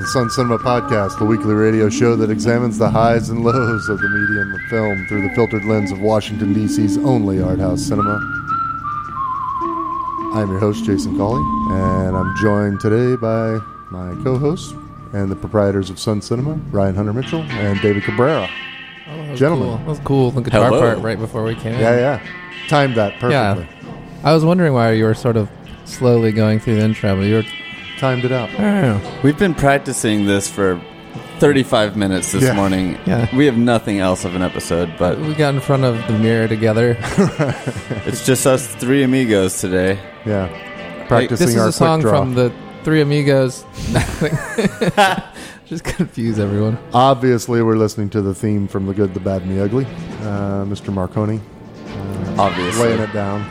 [0.00, 3.88] To the Sun Cinema Podcast, the weekly radio show that examines the highs and lows
[3.88, 7.82] of the medium of film through the filtered lens of Washington, D.C.'s only art house
[7.82, 8.18] cinema.
[10.32, 11.42] I'm your host, Jason Colley,
[11.72, 13.58] and I'm joined today by
[13.90, 14.72] my co hosts
[15.12, 18.48] and the proprietors of Sun Cinema, Ryan Hunter Mitchell and David Cabrera.
[19.08, 19.68] Oh, that Gentlemen.
[19.68, 19.76] cool.
[19.76, 20.30] that was cool.
[20.30, 20.80] The guitar Hello.
[20.80, 21.80] part right before we came in.
[21.80, 22.26] Yeah, yeah.
[22.68, 23.68] Timed that perfectly.
[24.22, 25.50] I was wondering why you were sort of
[25.84, 27.44] slowly going through the intro, but you were.
[28.00, 28.48] Timed it out.
[28.50, 29.20] I don't know.
[29.22, 30.80] We've been practicing this for
[31.38, 32.54] 35 minutes this Yeah.
[32.54, 32.96] morning.
[33.06, 33.28] Yeah.
[33.36, 36.48] We have nothing else of an episode, but We got in front of the mirror
[36.48, 36.96] together.
[38.06, 39.98] it's just us three amigos today.
[40.24, 40.48] Yeah.
[41.08, 42.20] Practicing this is our a song quick draw.
[42.20, 42.52] from the
[42.84, 43.64] Three Amigos.
[45.66, 46.78] Just confuse everyone.
[46.94, 49.84] Obviously, we're listening to the theme from The Good, the Bad, and the Ugly.
[50.22, 50.92] Uh, Mr.
[50.92, 51.40] Morricone
[52.38, 52.88] Obviously.
[52.88, 53.44] laying it down.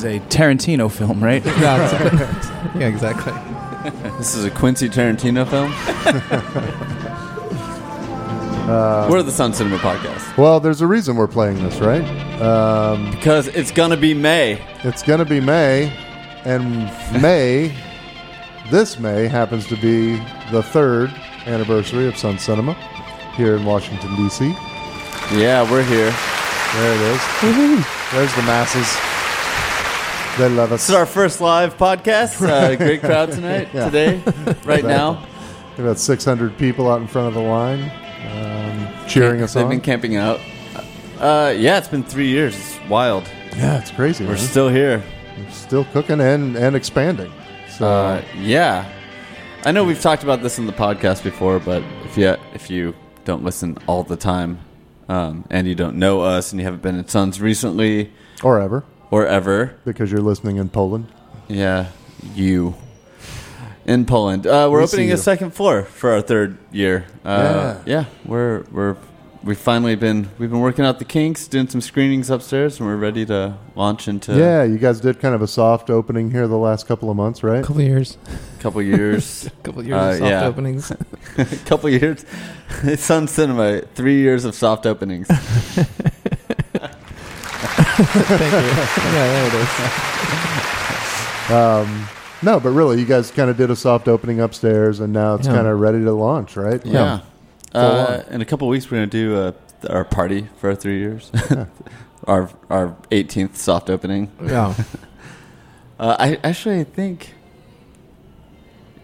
[0.00, 1.44] It was a Tarantino film, right?
[1.60, 3.34] Yeah, yeah, exactly.
[4.18, 5.70] This is a Quincy Tarantino film.
[9.10, 10.36] We're the Sun Cinema Podcast.
[10.38, 12.04] Well, there's a reason we're playing this, right?
[12.40, 14.62] Um, Because it's gonna be May.
[14.84, 15.92] it's going to be May,
[16.44, 16.84] and
[17.20, 17.74] May,
[18.70, 20.16] this May, happens to be
[20.50, 21.10] the third
[21.46, 22.72] anniversary of Sun Cinema
[23.34, 24.48] here in Washington, D.C.
[25.34, 26.10] Yeah, we're here.
[26.74, 27.86] There it is.
[28.12, 29.09] There's the masses.
[30.40, 30.80] They love us.
[30.86, 32.40] This is our first live podcast.
[32.40, 33.84] Uh, great crowd tonight, Yeah.
[33.90, 34.22] today,
[34.64, 35.26] right now.
[35.76, 37.82] About 600 people out in front of the line
[38.32, 39.60] um, cheering us on.
[39.60, 39.70] They've on.
[39.72, 40.40] been camping out.
[41.18, 42.56] Uh, yeah, it's been three years.
[42.56, 43.28] It's wild.
[43.54, 44.24] yeah, it's crazy.
[44.24, 44.38] We're man.
[44.40, 45.02] still here.
[45.50, 47.30] still cooking and, and expanding.
[47.76, 48.90] So, Uh, yeah,
[49.66, 52.94] I know we've talked about this in the podcast before, but if you if you
[53.26, 54.58] don't listen all the time,
[55.10, 58.10] um, and you don't know us, and you haven't been at Suns recently
[58.42, 61.06] or ever, or ever, because you're listening in Poland.
[61.48, 61.86] yeah,
[62.34, 62.74] you
[63.86, 67.06] in Poland, uh, we're We opening a second floor for our third year.
[67.24, 67.92] Uh, Yeah.
[67.92, 68.96] yeah, we're we're
[69.42, 72.96] we've finally been we've been working out the kinks, doing some screenings upstairs, and we're
[72.96, 76.58] ready to launch into yeah, you guys did kind of a soft opening here the
[76.58, 77.60] last couple of months, right?
[77.64, 78.18] A couple years.
[78.58, 79.46] a couple years.
[79.46, 80.44] A couple years Uh, of soft yeah.
[80.46, 80.90] openings.
[81.38, 82.24] a couple years.
[82.98, 85.26] Sun Cinema, three years of soft openings.
[88.04, 88.82] Thank you.
[89.12, 89.68] Yeah, there it is.
[91.50, 92.06] Um,
[92.42, 95.48] no, but really, you guys kind of did a soft opening upstairs, and now it's
[95.48, 95.54] Yeah.
[95.54, 96.80] kind of ready to launch, right?
[96.86, 97.20] Yeah.
[97.72, 99.52] Full Uh, in a couple weeks, we're gonna do uh,
[99.88, 101.32] our party for our three years.
[102.28, 104.30] our our 18th soft opening.
[104.44, 104.74] Yeah.
[105.98, 107.34] Uh, I actually think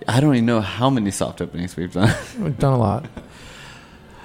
[0.07, 2.15] I don't even know how many soft openings we've done.
[2.39, 3.07] We've done a lot.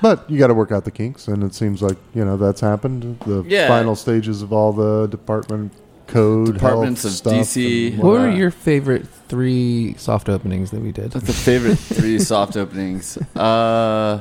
[0.01, 2.61] But you got to work out the kinks, and it seems like you know that's
[2.61, 3.17] happened.
[3.25, 3.67] The Yeah.
[3.67, 5.71] final stages of all the department
[6.07, 7.93] code Departments health of stuff DC.
[7.93, 8.35] and What were Wow.
[8.35, 11.13] your favorite three soft openings that we did?
[11.13, 13.17] What's the favorite three soft openings?
[13.35, 14.19] Uh,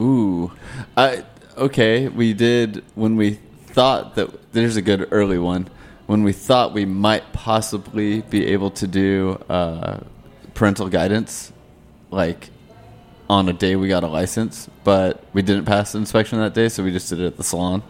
[0.00, 0.50] ooh,
[0.96, 1.24] I
[1.58, 2.08] okay.
[2.08, 5.68] We did when we thought that there's a good early one.
[6.06, 9.98] When we thought we might possibly be able to do uh,
[10.54, 11.52] parental guidance,
[12.10, 12.50] like
[13.32, 16.68] on a day we got a license, but we didn't pass the inspection that day,
[16.68, 17.82] so we just did it at the salon.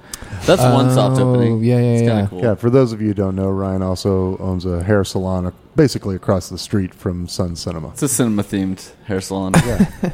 [0.47, 1.65] That's one soft Oh, opening.
[1.65, 2.27] yeah, yeah, it's kinda yeah.
[2.29, 2.41] Cool.
[2.43, 5.51] Yeah, for those of you who don't know, Ryan also owns a hair salon, uh,
[5.75, 7.89] basically across the street from Sun Cinema.
[7.89, 9.53] It's a cinema themed hair salon.
[9.67, 9.85] Yeah,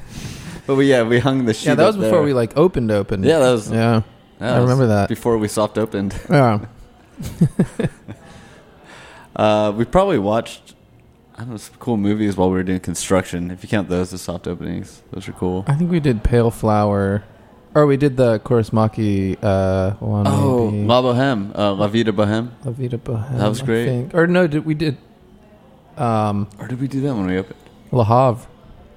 [0.66, 1.66] But we, yeah, we hung the sheet.
[1.68, 2.24] Yeah, that was up before there.
[2.26, 3.24] we like opened opened.
[3.24, 4.02] Yeah, that was- Yeah.
[4.40, 5.08] Yeah, I was remember that.
[5.08, 6.14] before we soft opened.
[6.30, 6.60] Yeah.
[9.36, 10.74] Uh, we probably watched
[11.38, 13.50] I don't know some cool movies while we were doing construction.
[13.52, 15.64] If you count those as soft openings, those are cool.
[15.68, 17.22] I think we did Pale Flower.
[17.74, 20.26] Or we did the Kaurismäki uh, one.
[20.26, 20.84] Oh, maybe.
[20.86, 22.50] La Boheme, uh, La Vida Boheme.
[22.64, 23.38] La Vida Boheme.
[23.38, 23.84] That was I great.
[23.86, 24.14] think.
[24.14, 24.96] Or no, did we did
[25.96, 27.58] um, Or did we do that when we opened?
[27.92, 28.46] Le Havre.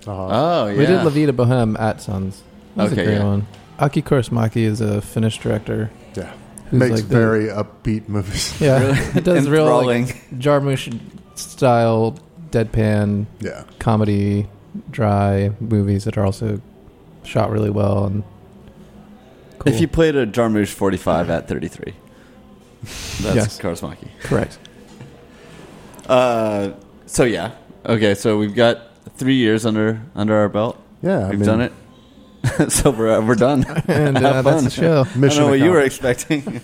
[0.08, 0.78] Oh, yeah.
[0.78, 2.42] We did La Vida Boheme at Suns.
[2.76, 3.24] That was Okay, a great yeah.
[3.26, 3.48] one.
[3.78, 6.34] Aki Kaurismäki is a Finnish director yeah.
[6.70, 8.60] who's Makes like the- very upbeat movies.
[8.60, 8.80] yeah.
[8.80, 10.06] Really It does real enthralling.
[10.08, 11.00] like Jarmusch
[11.36, 12.18] style
[12.52, 13.64] deadpan Yeah.
[13.80, 14.48] comedy,
[14.90, 16.62] dry movies that are also
[17.24, 18.24] shot really well and
[19.60, 19.74] cool.
[19.74, 21.94] If you played a Jarmusch 45 at 33,
[22.82, 23.60] that's Yes.
[23.60, 24.08] Kaurismäki.
[24.22, 24.58] correct.
[26.08, 26.72] Uh,
[27.06, 27.52] so yeah,
[27.86, 28.16] okay.
[28.16, 28.80] So we've got
[29.16, 30.78] three years under under our belt.
[31.02, 31.30] Yeah.
[31.30, 31.74] We've mean, done it.
[32.72, 33.64] so we're we're done.
[33.88, 35.04] And uh, that's the show.
[35.16, 36.62] Mission I don't know what you were expecting.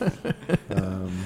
[0.72, 1.26] Um,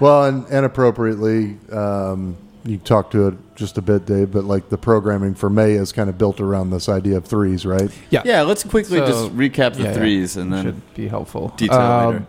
[0.00, 4.68] well, and, and appropriately, um, you talked to it just a bit, Dave, but like
[4.68, 7.90] the programming for May is kind of built around this idea of threes, right?
[8.10, 8.22] Yeah.
[8.24, 9.92] yeah, let's quickly So- just recap the Yeah, yeah.
[9.94, 11.54] threes and then should be helpful.
[11.56, 12.26] detail Um, later.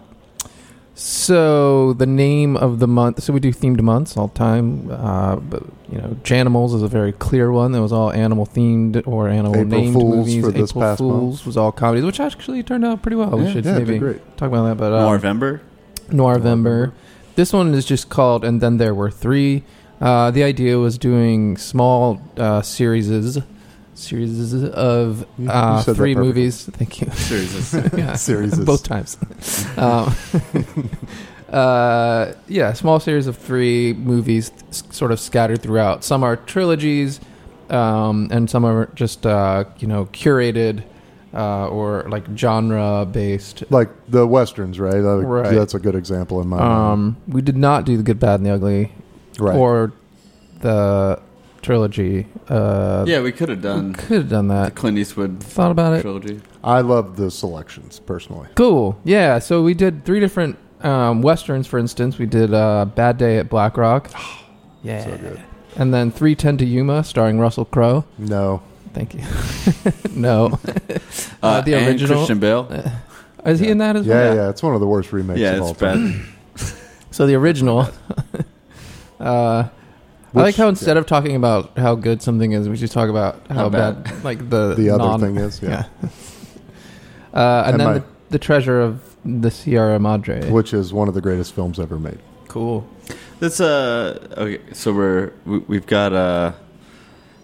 [0.95, 3.23] So the name of the month.
[3.23, 4.91] So we do themed months all the time.
[4.91, 7.71] Uh, but you know, Janimals is a very clear one.
[7.71, 10.45] That was all animal themed or animal April named Fools movies.
[10.45, 11.45] for this April past Fools month.
[11.47, 13.31] was all comedies, which actually turned out pretty well.
[13.31, 14.37] we Yeah, should yeah, maybe great.
[14.37, 14.77] talk about that.
[14.77, 15.61] But um, November.
[16.09, 16.91] Noirvember.
[17.35, 19.63] This one is just called, and then there were three.
[20.03, 23.07] Uh, the idea was doing small uh, series,
[23.93, 26.65] series of You- you uh, three movies.
[26.65, 27.09] Thank you.
[27.11, 27.73] Series.
[27.97, 29.17] yeah, Series both times.
[29.77, 30.13] um,
[31.51, 36.03] uh, yeah, small series of three movies, s- sort of scattered throughout.
[36.03, 37.19] Some are trilogies,
[37.69, 40.83] um, and some are just uh, you know curated
[41.33, 43.63] uh, or like genre based.
[43.69, 44.95] Like the westerns, right?
[44.95, 45.53] Uh, Right.
[45.55, 46.71] That's a good example in my mind.
[46.71, 48.91] Um, we did not do the good, bad, and the ugly,
[49.39, 49.55] Right.
[49.55, 49.93] or
[50.61, 51.21] the
[51.61, 52.27] trilogy.
[52.49, 54.75] Uh, yeah, we could have done could have done the that.
[54.75, 56.01] Clint Eastwood Thought about it.
[56.01, 56.41] trilogy.
[56.63, 58.47] I love the selections personally.
[58.55, 58.99] Cool.
[59.03, 59.39] Yeah.
[59.39, 61.67] So we did three different um, westerns.
[61.67, 64.11] For instance, we did uh, "Bad Day at Black Rock."
[64.83, 65.03] yeah.
[65.03, 65.41] So good.
[65.75, 68.05] And then 310 to Yuma," starring Russell Crowe.
[68.17, 68.61] No.
[68.93, 69.21] Thank you.
[70.15, 70.59] no.
[70.63, 70.99] Uh,
[71.41, 72.91] Uh, the and original- Christian Bale.
[73.45, 74.35] Is he in that as Yeah, well?
[74.35, 74.49] yeah, yeah.
[74.49, 76.19] It's one of the worst remakes yeah, of all it's time.
[76.55, 76.69] bad.
[77.11, 77.89] So the original.
[79.23, 79.69] Uh,
[80.35, 83.45] I like how instead of talking about how good something is, we just talk about
[83.47, 84.03] how, How bad.
[84.03, 84.23] bad.
[84.23, 85.85] like the The other non- thing is, yeah.
[87.33, 90.49] Uh, and, And then my- the, the treasure of the Sierra Madre.
[90.49, 92.19] Which is one of the greatest films ever made.
[92.47, 92.87] cool.
[93.39, 94.61] That's uh okay.
[94.73, 96.53] So we're we, we've got uh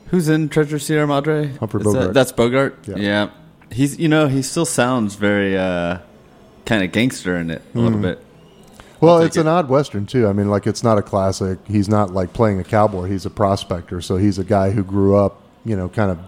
[0.07, 1.47] who's in Treasure Sierra Madre?
[1.57, 2.13] Humphrey Is that- Bogart.
[2.13, 2.77] that's Bogart.
[2.87, 2.95] Yeah.
[2.97, 3.29] Yeah.
[3.71, 5.97] he's you know he still sounds very uh
[6.65, 8.03] kind of gangster in it a little Mhm.
[8.03, 8.25] bit.
[9.01, 10.27] Well, take it's an odd western too.
[10.27, 11.59] I mean, like it's not a classic.
[11.67, 13.05] He's not like playing a cowboy.
[13.07, 14.01] He's a prospector.
[14.01, 15.41] So he's a guy who grew up.
[15.65, 16.19] You know, kind of.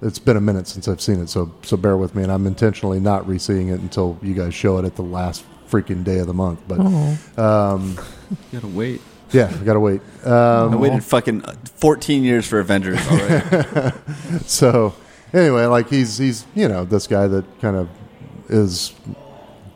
[0.00, 2.22] It's been a minute since I've seen it, so so bear with me.
[2.22, 6.04] And I'm intentionally not re-seeing it until you guys show it at the last freaking
[6.04, 6.60] day of the month.
[6.68, 7.18] But Oh.
[7.74, 7.98] um,
[8.30, 9.00] You gotta wait.
[9.32, 10.00] yeah, I gotta wait.
[10.24, 11.40] I Um, waited fucking
[11.78, 13.96] 14 years for Avengers already.
[14.46, 14.94] so
[15.34, 17.88] anyway, like he's he's you know this guy that kind of
[18.48, 18.92] is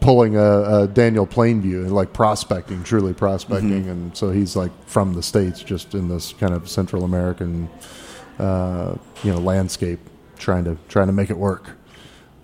[0.03, 5.15] pulling a, a Daniel Plainview and like prospecting, truly prospecting, and so he's like from
[5.15, 7.71] the states, just in this kind of Central American,
[8.39, 10.01] uh, you know, landscape,
[10.39, 11.71] trying to trying to make it work.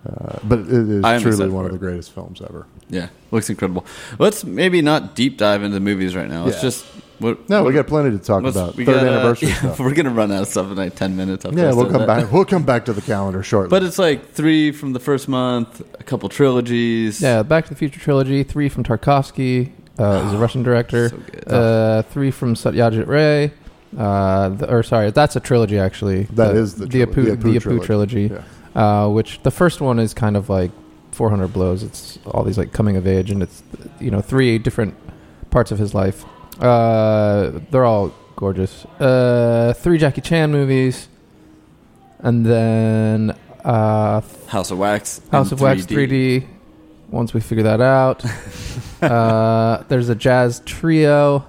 [0.09, 2.67] Uh, but it is I truly one of the greatest films ever.
[2.89, 3.85] yeah, looks incredible.
[4.19, 6.45] Let's maybe not deep dive into the movies right now.
[6.45, 6.63] Let's Yeah.
[6.63, 6.87] just
[7.19, 8.77] what, No, what- we got plenty to talk about.
[8.77, 9.81] we Third got, uh, anniversary yeah, stuff.
[9.81, 11.45] We're gonna run out of stuff in like 10 minutes.
[11.51, 12.07] Yeah, we'll come that.
[12.07, 12.33] back.
[12.33, 13.71] We'll come back to the calendar shortly.
[13.71, 17.21] But it's like three from the first month, a couple trilogies.
[17.21, 18.43] Yeah, Back to the Future trilogy.
[18.45, 21.09] Three from Tarkovsky, uh, is a Russian director.
[21.09, 21.49] so good.
[21.53, 23.53] Uh, three from Satyajit Ray.
[23.97, 26.25] Uh, the, or sorry, that's a trilogy actually.
[26.35, 28.31] That is the the trilo- Apu, the the Apu Apu trilogy.
[28.33, 28.43] Yeah.
[29.05, 30.71] Uh, which the first one is kind of like
[31.13, 31.83] 400 blows.
[31.83, 33.63] It's all these like coming of age, and it's
[33.99, 34.95] you know three different
[35.51, 36.25] parts of his life.
[36.61, 38.85] Uh, they're all gorgeous.
[39.01, 41.09] Uh, three Jackie Chan movies,
[42.19, 45.21] and then uh, House of Wax.
[45.31, 46.47] House of Wax 3D.
[47.11, 48.23] Once we figure that out,
[49.03, 51.47] uh, there's a jazz trio.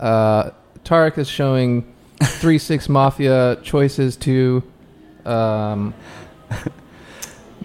[0.00, 0.50] Uh,
[0.84, 4.62] Tarek is showing three six mafia choices to
[5.24, 5.94] um,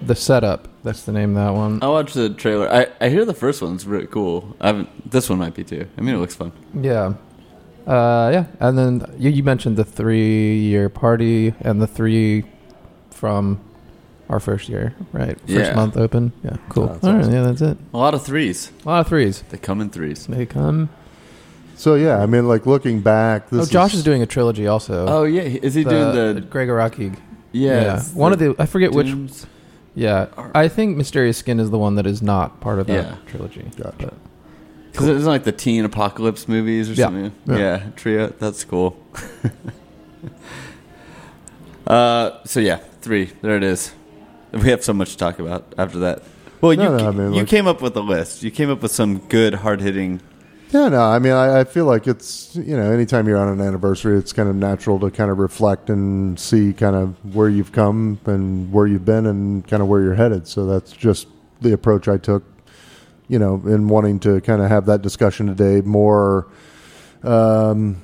[0.02, 0.68] the setup.
[0.84, 1.80] That's the name of that one.
[1.82, 2.72] I watched the trailer.
[2.72, 4.56] I, I hear the first one's really cool.
[4.60, 5.12] I haven't.
[5.12, 5.88] This one might be too.
[5.98, 6.52] I mean, it looks fun.
[6.74, 7.14] Yeah.
[7.86, 12.44] Uh, yeah, and then you, you mentioned the three-year party and the three
[13.12, 13.62] from
[14.30, 15.40] our first year, right?
[15.40, 15.74] First Yeah.
[15.74, 16.34] month open.
[16.44, 16.88] Yeah, cool.
[16.88, 17.34] That's All right, awesome.
[17.34, 17.78] yeah, that's it.
[17.94, 18.72] A lot of threes.
[18.86, 19.42] A lot of threes.
[19.50, 20.28] They come in threes.
[20.28, 20.90] They come.
[21.78, 25.06] So yeah, I mean, like looking back, this oh, Josh is, doing a trilogy also.
[25.08, 26.42] Oh yeah, is he doing the?
[26.42, 27.18] Gregg Araki?
[27.52, 29.14] Yeah, it's one of the I forget which.
[29.98, 30.30] Dooms.
[30.38, 33.16] Yeah, I think Mysterious Skin is the one that is not part of that Yeah.
[33.26, 33.70] trilogy.
[33.78, 33.94] Gotcha.
[33.98, 34.14] But-
[34.92, 37.06] Because it's like the teen apocalypse movies or Yeah.
[37.06, 37.32] something.
[37.46, 37.58] Yeah.
[37.58, 37.82] Yeah.
[37.96, 38.34] trio.
[38.40, 38.98] That's cool.
[41.88, 43.32] uh, so yeah, three.
[43.42, 43.94] There it is.
[44.52, 46.24] We have so much to talk about after that.
[46.62, 48.42] Well, you No, no, I mean, you like- came up with a list.
[48.44, 50.22] You came up with some good, hard hitting.
[50.70, 53.62] Yeah, no, I mean, I, I feel like it's you know, anytime you're on an
[53.66, 57.72] anniversary, it's kind of natural to kind of reflect and see kind of where you've
[57.72, 60.46] come and where you've been and kind of where you're headed.
[60.46, 61.28] So that's just
[61.62, 62.44] the approach I took,
[63.30, 65.80] you know, in wanting to kind of have that discussion today.
[65.80, 66.48] More,
[67.24, 68.02] um,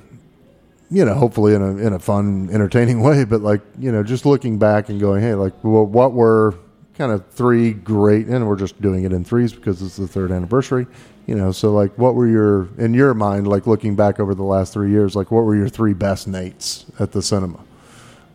[0.90, 4.24] you know, hopefully in a in a fun, entertaining way, but like you know, just
[4.24, 6.54] looking back and going, hey, like, well, what were
[6.96, 10.30] kind of three great, and we're just doing it in threes because it's the third
[10.30, 10.86] anniversary,
[11.26, 11.52] you know.
[11.52, 14.90] So like, what were your in your mind, like looking back over the last three
[14.90, 17.60] years, like what were your three best nights at the cinema?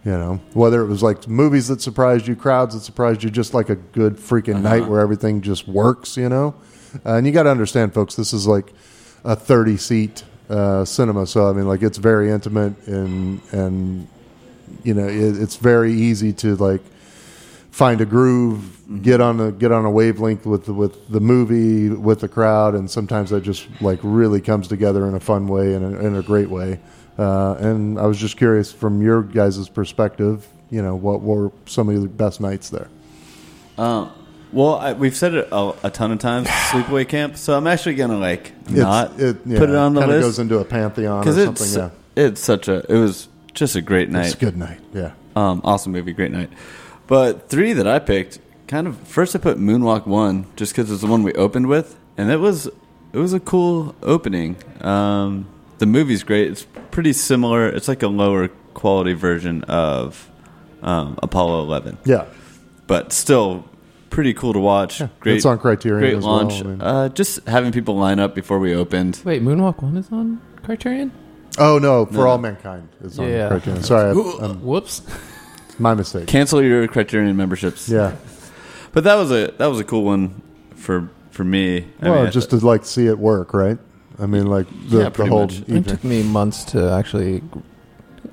[0.05, 3.53] You know, whether it was like movies that surprised you, crowds that surprised you, just
[3.53, 6.55] like a good freaking night where everything just works, you know.
[7.05, 8.73] Uh, and you got to understand, folks, this is like
[9.23, 14.07] a thirty seat uh, cinema, so I mean, like it's very intimate and and
[14.83, 16.81] you know it, it's very easy to like
[17.71, 21.89] find a groove, get on a get on a wavelength with the, with the movie,
[21.89, 25.73] with the crowd, and sometimes that just like really comes together in a fun way
[25.73, 26.79] and in a great way.
[27.17, 31.89] Uh, and I was just curious from your guys' perspective, you know, what were some
[31.89, 32.87] of the best nights there?
[33.77, 34.11] Um,
[34.51, 36.47] well, I, we've said it a, a ton of times.
[36.47, 37.37] Sleepaway camp.
[37.37, 40.21] So I'm actually gonna like not It's- put it on the list.
[40.21, 41.67] goes into a pantheon or because something.
[41.67, 44.25] it's yeah, it's such a it was just a great night.
[44.27, 44.79] it's a good night.
[44.93, 45.11] Yeah.
[45.35, 46.49] Um, awesome movie, great night.
[47.09, 51.01] But three that I picked, kind of first I put Moonwalk one just because it's
[51.01, 52.67] the one we opened with, and it was
[53.11, 54.55] it was a cool opening.
[54.81, 55.47] Um,
[55.79, 56.49] the movie's great.
[56.51, 57.67] It's pretty similar.
[57.67, 60.29] It's like a lower quality version of
[60.83, 62.25] um, Apollo Eleven, Yeah.
[62.87, 63.65] but still
[64.11, 65.01] pretty cool to watch.
[65.19, 66.61] great, it's on Criterion Great as well, launch.
[66.61, 69.19] I mean- uh, just having people line up before we opened.
[69.25, 71.11] Wait, Moonwalk One is on Criterion.
[71.57, 73.47] Oh no, for No, all mankind is on Yeah.
[73.49, 73.83] Criterion.
[73.83, 75.01] Sorry, I, um, Whoops.
[75.79, 76.27] my mistake.
[76.27, 77.89] Cancel your Criterion memberships.
[77.89, 78.15] Yeah.
[78.91, 80.41] but that was a that was a cool one
[80.75, 81.87] for for me.
[82.01, 83.77] I Well, mean, just to like see it work, right?
[84.21, 85.61] I mean, like the, Yeah, the whole much.
[85.67, 87.41] It took me months to actually.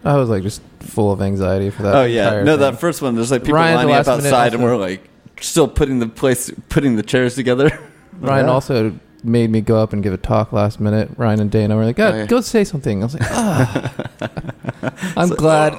[0.05, 1.95] I was like just full of anxiety for that.
[1.95, 2.61] Oh yeah, no, thing.
[2.61, 3.15] that first one.
[3.15, 5.09] There's like people Ryan, the lining up outside, and we're like
[5.41, 7.71] still putting the place, putting the chairs together.
[8.21, 8.53] Ryan Yeah.
[8.53, 11.11] also made me go up and give a talk last minute.
[11.17, 12.27] Ryan and Dana were like, "God, Oh, yeah.
[12.27, 13.93] go say something." I was like, "Ah."
[15.17, 15.75] I'm glad.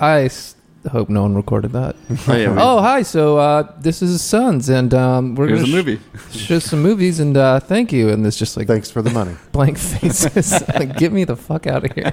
[0.00, 0.54] I s-
[0.88, 1.96] hope no one recorded that.
[2.28, 3.02] oh yeah, we- oh, hi.
[3.02, 6.00] So uh, this is Sons, and um, we're here's gonna a movie.
[6.32, 8.08] sh- show some movies, and uh, thank you.
[8.08, 9.36] And it's just like Thanks for the money.
[9.52, 10.52] blank faces.
[10.74, 12.12] like, get me the fuck out of here.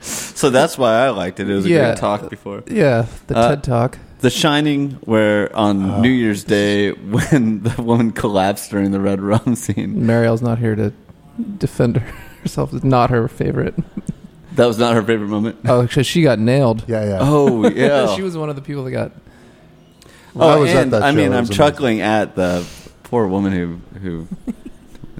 [0.00, 1.48] So that's why I liked it.
[1.50, 1.86] It was a Yeah.
[1.88, 2.62] great talk before.
[2.66, 3.98] Yeah, the Uh, TED Talk.
[4.20, 9.54] The Shining, where on New Year's Day when the woman collapsed during the red rum
[9.56, 10.92] scene, Mariel's not here to
[11.58, 11.98] defend
[12.42, 12.72] herself.
[12.72, 13.74] It's not her favorite.
[14.56, 15.58] That was not her favorite moment.
[15.66, 16.84] Oh, because she got nailed.
[16.88, 17.18] Yeah, yeah.
[17.20, 18.14] Oh yeah.
[18.16, 19.12] she was one of the people that got.
[20.34, 21.16] Well, I oh, was at and that I show.
[21.16, 21.56] mean, It I'm was amazing.
[21.56, 22.66] chuckling at the
[23.04, 24.28] poor woman who who.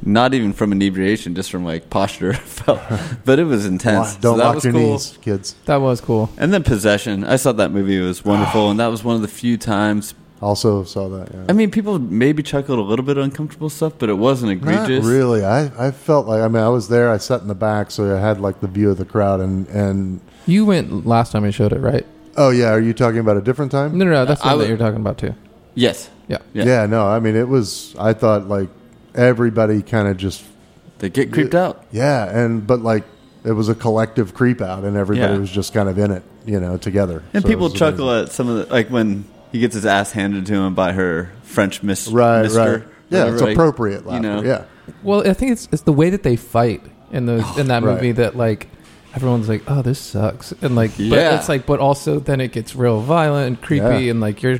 [0.03, 2.81] Not even from inebriation, just from like posture, fell.
[3.25, 4.15] but it was intense.
[4.15, 4.83] Wa- Don't so that lock was your cool.
[4.93, 5.55] knees, kids.
[5.65, 6.31] That was cool.
[6.39, 7.25] And then Possession.
[7.25, 7.97] I saw that movie.
[7.99, 8.71] It was wonderful.
[8.71, 10.15] and that was one of the few times.
[10.43, 11.33] Also saw that.
[11.33, 11.45] Yeah.
[11.49, 15.05] I mean, people maybe chuckled a little bit uncomfortable stuff, but it wasn't Not egregious.
[15.05, 15.45] really.
[15.45, 17.11] I, I felt like I mean I was there.
[17.11, 19.41] I sat in the back, so I had like the view of the crowd.
[19.41, 22.05] And and You went last time I showed it, right?
[22.39, 23.97] oh yeah, are you talking about a different time?
[23.97, 24.25] No, no, no.
[24.27, 25.35] That's the I one that you're talking about too.
[25.75, 26.11] Yes.
[26.29, 26.39] Yeah.
[26.53, 26.65] Yeah.
[26.65, 26.87] Yeah.
[26.87, 27.07] no.
[27.07, 27.95] I mean, it was.
[27.99, 28.69] I thought like
[29.15, 30.45] everybody kind of just
[30.99, 31.85] They get creeped out.
[31.93, 33.05] yeah, and but like
[33.45, 35.39] it was a collective creep out, and everybody Yeah.
[35.41, 37.23] was just kind of in it, you know, together.
[37.33, 38.27] And So people chuckle amazing.
[38.29, 39.25] at some of the, like when
[39.57, 42.59] he gets his ass handed to him by her French miss, Right, mister.
[42.61, 42.83] right.
[43.09, 44.43] Yeah, it's like, appropriate you know.
[44.43, 44.65] Yeah.
[45.03, 47.95] Well, I think it's it's the way that they fight in those in that right.
[47.95, 48.69] movie that like
[49.15, 51.39] everyone's like, oh, this sucks, and like, but Yeah.
[51.39, 54.11] it's like, but also then it gets real violent and creepy, Yeah.
[54.11, 54.59] and like you're,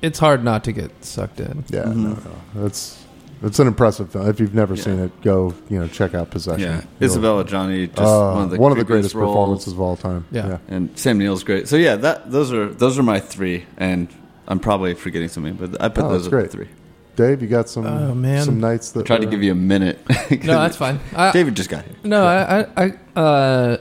[0.00, 1.64] it's hard not to get sucked in.
[1.70, 1.96] Yeah, Mhm.
[1.96, 2.18] no,
[2.60, 2.66] no.
[2.66, 2.98] It's
[3.42, 4.28] it's an impressive film.
[4.28, 4.82] If you've never Yeah.
[4.82, 6.60] seen it, go you know check out Possession.
[6.60, 6.82] Yeah.
[7.00, 9.32] You'll- Isabelle Adjani, just uh, one of the greatest roles.
[9.32, 10.26] performances of all time.
[10.30, 10.58] Yeah.
[10.68, 11.66] And Sam Neill's great.
[11.66, 14.08] So yeah, that those are those are my three, and
[14.50, 16.50] I'm probably forgetting something, but I put Oh, those that's at great.
[16.50, 16.68] three.
[17.16, 18.44] Dave, you got some Oh, man.
[18.44, 19.98] some nights that I tried to give you a minute.
[20.44, 21.00] No, that's fine.
[21.14, 21.94] I, David just got here.
[22.04, 22.66] No, I, I,
[23.16, 23.76] I, uh,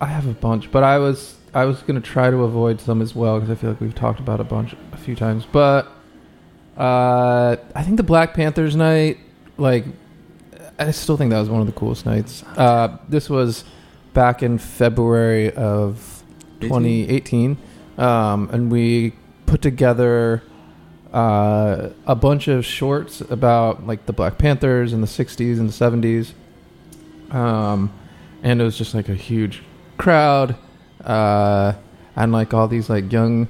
[0.00, 3.14] I have a bunch, but I was, I was gonna try to avoid some as
[3.14, 5.44] well because I feel like we've talked about a bunch a few times.
[5.50, 5.90] But,
[6.76, 9.18] uh, I think the Black Panthers night,
[9.56, 9.84] like,
[10.78, 12.44] I still think that was one of the coolest nights.
[12.56, 13.64] Uh, this was
[14.14, 16.22] back in February of
[16.60, 17.56] 2018,
[17.96, 19.14] um, and we
[19.48, 20.42] put together
[21.12, 25.72] uh, a bunch of shorts about like the Black Panthers in the '60s and the
[25.72, 26.32] '70s,
[27.34, 27.92] um,
[28.42, 29.62] and it was just like a huge
[29.96, 30.54] crowd,
[31.04, 31.72] uh,
[32.14, 33.48] and like all these like young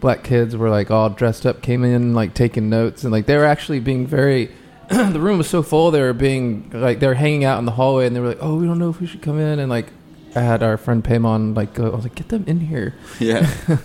[0.00, 3.36] black kids were like all dressed up, came in like taking notes, and like they
[3.36, 4.50] were actually being very.
[4.88, 7.72] the room was so full, they were being like they were hanging out in the
[7.72, 9.68] hallway, and they were like, "Oh, we don't know if we should come in." And
[9.68, 9.92] like,
[10.36, 13.52] I had our friend Paymon like go, I was like, "Get them in here." Yeah.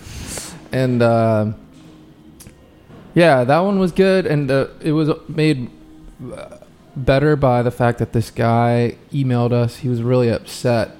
[0.72, 1.52] and uh,
[3.14, 5.70] yeah, that one was good, and uh, it was made
[6.32, 6.58] uh,
[6.96, 9.76] better by the fact that this guy emailed us.
[9.76, 10.96] He was really upset.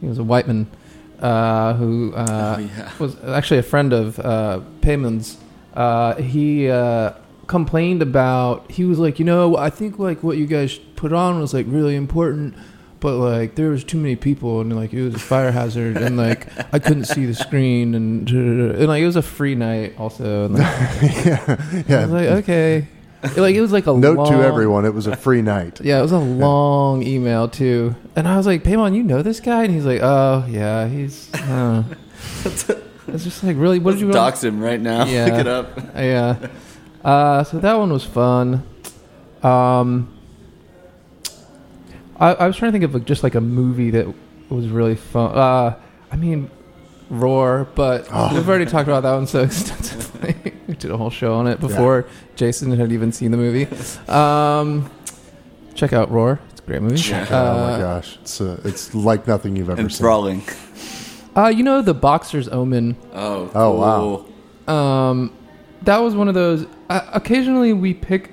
[0.00, 0.66] He was a white man
[1.20, 2.92] uh, who uh, oh, yeah.
[2.98, 5.38] was actually a friend of uh, Paymon's.
[5.72, 7.12] Uh, he uh,
[7.46, 8.70] complained about.
[8.70, 11.66] He was like, you know, I think like what you guys put on was like
[11.68, 12.54] really important,
[13.04, 16.16] but like there was too many people and like it was a fire hazard and
[16.16, 20.46] like I couldn't see the screen and and like it was a free night also.
[20.46, 20.62] And, like,
[21.26, 22.00] yeah, I yeah.
[22.00, 22.88] was like, okay,
[23.36, 25.82] like it was like a Note long, to everyone: it was a free night.
[25.82, 29.38] Yeah, it was a long email too, and I was like, "Paymon, you know this
[29.38, 31.84] guy?" And he's like, "Oh yeah, he's." Uh.
[32.44, 32.64] it's
[33.22, 33.80] just like really.
[33.80, 34.12] What did you?
[34.12, 35.04] Dox him right now.
[35.04, 35.24] Yeah.
[35.26, 35.78] Look it up.
[35.94, 36.48] Yeah.
[37.04, 38.66] Uh, so that one was fun.
[39.42, 40.13] Um,
[42.18, 44.06] I, I was trying to think of like, just like a movie that
[44.48, 45.36] was really fun.
[45.36, 45.78] Uh,
[46.12, 46.50] I mean,
[47.10, 48.34] Roar, but Oh.
[48.34, 50.36] we've already talked about that one so extensively.
[50.66, 52.06] we did a whole show on it before
[52.36, 53.66] Jason had even seen the movie.
[54.10, 54.90] Um,
[55.74, 57.02] check out Roar; it's a great movie.
[57.12, 59.86] oh my Uh, gosh, it's uh, it's like nothing you've ever seen.
[59.90, 60.42] Enthralling.
[61.36, 62.96] uh, you know the Boxer's Omen.
[63.12, 63.50] Oh.
[63.54, 64.26] Oh,
[64.66, 64.72] wow.
[64.74, 65.32] Um,
[65.82, 66.66] that was one of those.
[66.88, 68.30] Uh, occasionally, we pick,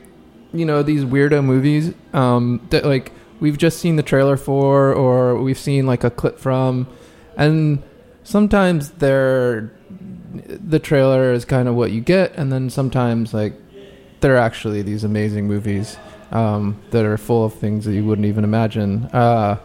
[0.54, 3.12] you know, these weirdo movies um, that like
[3.42, 6.88] we've just seen the trailer for, or we've seen like a clip from,
[7.36, 7.84] and
[8.24, 9.70] sometimes they're
[10.48, 13.54] the trailer is kind of what you get, and then sometimes like
[14.22, 15.98] they're actually these amazing movies
[16.32, 19.06] um, that are full of things that you wouldn't even imagine.
[19.12, 19.58] Uh,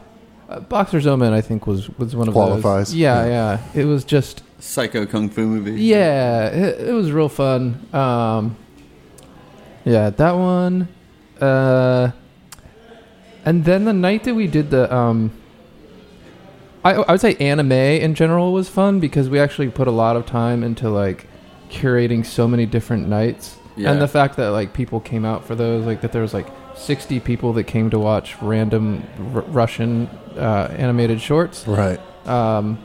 [0.49, 2.89] uh, Boxer's Omen, I think, was was one of Qualifies.
[2.89, 2.95] those.
[2.95, 3.61] Yeah, Yeah.
[3.75, 3.81] yeah.
[3.81, 5.81] It was just Psycho kung fu movie.
[5.83, 7.87] yeah, it, it was real fun.
[7.93, 8.57] Um,
[9.85, 10.89] yeah, that one.
[11.41, 12.11] Uh,
[13.47, 15.31] and then the night that we did the, um,
[16.85, 20.17] I, I would say anime in general was fun because we actually put a lot
[20.17, 21.27] of time into like
[21.71, 23.91] curating so many different nights, Yeah.
[23.93, 26.47] and the fact that like people came out for those, like that there was like
[26.77, 29.03] sixty people that came to watch random
[29.35, 30.07] R- Russian
[30.37, 31.67] uh, animated shorts.
[31.67, 31.99] Right.
[32.27, 32.79] Um,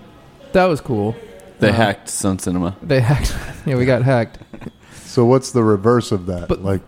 [0.54, 1.15] that was cool.
[1.60, 2.76] They Uh, hacked Sun Cinema.
[2.82, 3.36] They hacked.
[3.65, 4.39] yeah, we got hacked.
[5.06, 6.47] So what's the reverse of that?
[6.47, 6.82] But- like,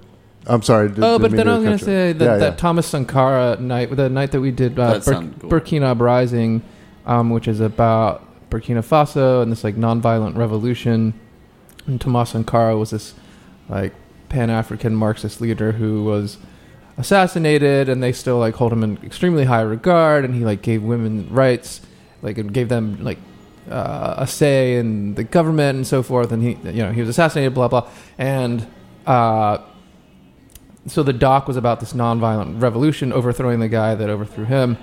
[0.47, 0.89] I'm sorry.
[0.89, 2.56] did- oh, didn't but then I was going to say that, Yeah, that yeah.
[2.56, 5.49] Thomas Sankara night, the night that we did uh, That Bur- cool.
[5.49, 6.62] Burkinabè Rising,
[7.06, 11.13] um, which is about Burkina Faso and this like nonviolent revolution.
[11.88, 13.13] And Thomas Sankara was this
[13.69, 13.93] like
[14.29, 16.38] Pan African Marxist leader who was
[16.97, 20.25] assassinated, and they still like hold him in extremely high regard.
[20.25, 21.82] And he like gave women rights,
[22.21, 23.17] like and gave them like
[23.69, 26.32] uh, a say in the government and so forth.
[26.32, 27.89] And he, you know, he was assassinated, blah blah.
[28.17, 28.67] And
[29.08, 29.60] uh,
[30.88, 34.78] so the doc was about this nonviolent revolution overthrowing the guy that overthrew him.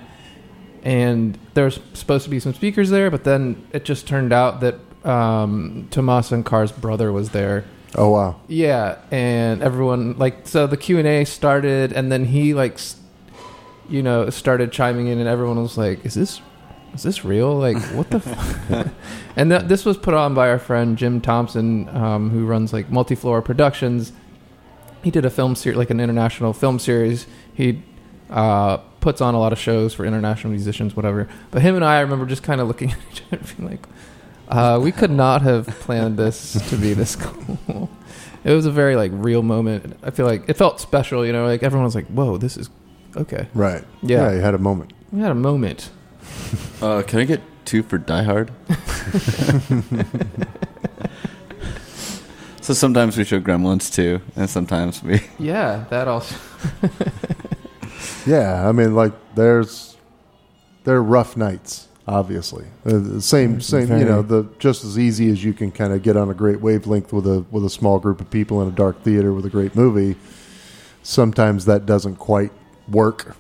[0.83, 4.77] And there's supposed to be some speakers there, but then it just turned out that
[5.05, 7.65] um, Thomas Sankara's brother was there.
[7.97, 8.41] Oh wow.
[8.49, 12.79] Yeah, and everyone like so the Q and A started, and then he like,
[13.89, 16.41] you know, started chiming in, and everyone was like, "Is this,
[16.95, 17.57] is this real?
[17.57, 18.95] Like, what the?" F-?
[19.37, 22.91] and th- this was put on by our friend Jim Thompson, um, who runs like
[22.91, 24.13] Multiflora Productions.
[25.03, 27.27] He did a film series, like an international film series.
[27.55, 27.83] He
[28.29, 31.29] uh, puts on a lot of shows for international musicians, whatever.
[31.51, 33.71] But him and I, I remember just kind of looking at each other, and being
[33.71, 33.87] like.
[34.49, 37.89] Uh, we could not have planned this to be this cool.
[38.43, 39.97] It was a very like real moment.
[40.03, 41.45] I feel like it felt special, you know.
[41.47, 42.69] Like everyone was like, "Whoa, this is
[43.17, 43.85] okay." Right.
[44.03, 44.33] Yeah.
[44.33, 44.93] you had a moment.
[45.13, 45.91] We had a moment.
[46.83, 48.51] Uh, can I get two for Die Hard?
[52.71, 55.21] so sometimes we show Gremlins too, and sometimes we.
[55.41, 56.37] Yeah, that also.
[58.27, 59.97] Yeah, I mean, like there's
[60.85, 61.89] there are rough nights.
[62.07, 63.89] Obviously, uh, the same same.
[63.99, 66.61] You know, the just as easy as you can kind of get on a great
[66.61, 69.51] wavelength with a with a small group of people in a dark theater with a
[69.51, 70.17] great movie.
[71.03, 72.53] Sometimes that doesn't quite
[72.89, 73.37] work,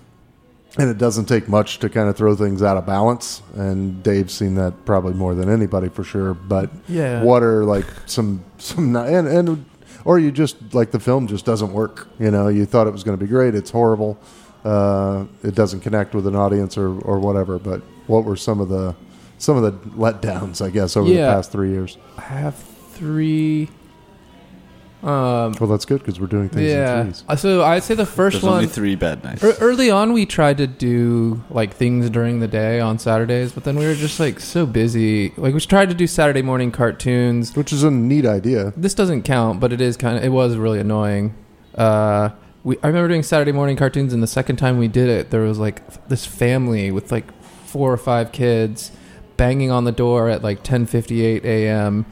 [0.78, 3.42] and it doesn't take much to kind of throw things out of balance.
[3.54, 6.34] And Dave's seen that probably more than anybody for sure.
[6.34, 7.22] But Yeah.
[7.22, 9.64] what are like some some and and
[10.04, 12.08] or you just like the film just doesn't work.
[12.18, 13.54] You know, you thought it was going to be great.
[13.54, 14.18] It's horrible.
[14.64, 17.58] Uh, it doesn't connect with an audience or or whatever.
[17.58, 18.94] But what were some of the
[19.38, 20.64] some of the letdowns?
[20.64, 21.26] I guess over Yeah.
[21.26, 21.96] the past three years.
[22.16, 22.54] I have
[22.92, 23.68] three.
[25.02, 27.02] Um, Well, that's good because we're doing things in yeah.
[27.04, 27.24] threes.
[27.28, 28.72] Uh, So I'd say the first There's only one.
[28.72, 29.42] three bad nights.
[29.42, 33.64] ear- Early on, we tried to do like things during the day on Saturdays, but
[33.64, 35.32] then we were just like so busy.
[35.36, 37.56] Like we tried to do Saturday morning cartoons.
[37.56, 38.72] Which is a neat idea.
[38.76, 40.24] This doesn't count, but it is kind of.
[40.24, 41.34] It was really annoying.
[41.74, 42.30] Uh,
[42.62, 45.40] we I remember doing Saturday morning cartoons, and the second time we did it, there
[45.42, 47.24] was like this family with like
[47.64, 48.90] four or five kids
[49.38, 52.04] banging on the door at like 10:58 a.m.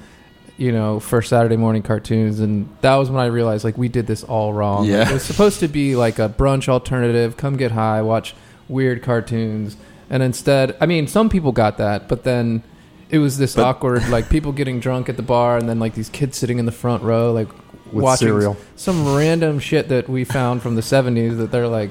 [0.58, 4.06] You know, for Saturday morning cartoons, and that was when I realized like we did
[4.08, 4.80] this all wrong.
[4.82, 5.08] Like, Yeah.
[5.08, 7.36] it was supposed to be like a brunch alternative.
[7.36, 8.34] Come get high, watch
[8.68, 9.76] weird cartoons,
[10.10, 12.64] and instead, I mean, some people got that, but then
[13.08, 15.94] it was this But- awkward like people getting drunk at the bar, and then like
[15.94, 17.48] these kids sitting in the front row, like
[17.92, 18.56] watching cereal.
[18.74, 21.90] some random shit that we found from the 70s that they're like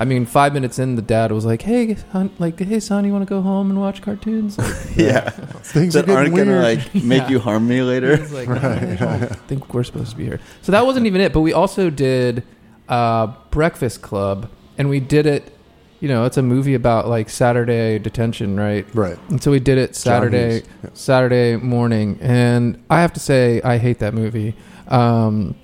[0.00, 3.12] I mean, five minutes in, the dad was like, "Hey, hon, like, hey, son, you
[3.12, 5.28] want to go home and watch cartoons?" Like, yeah,
[5.62, 6.48] Things are that getting aren't weird.
[6.48, 7.28] gonna like make Yeah.
[7.28, 8.16] you harm me later.
[8.16, 8.78] He's like, I
[9.18, 10.40] don't think we're supposed to be here.
[10.62, 11.32] So that wasn't even it.
[11.34, 12.42] But we also did
[12.88, 15.52] uh, Breakfast Club, and we did it.
[16.00, 18.86] You know, it's a movie about like Saturday detention, right?
[18.94, 19.18] right.
[19.28, 20.90] And so we did it Saturday, Yeah.
[20.94, 24.54] Saturday morning, and I have to say I hate that movie.
[24.88, 25.56] Um,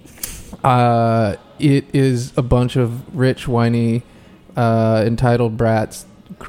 [0.62, 4.02] uh, it is a bunch of rich, whiny,
[4.56, 6.06] uh, entitled brats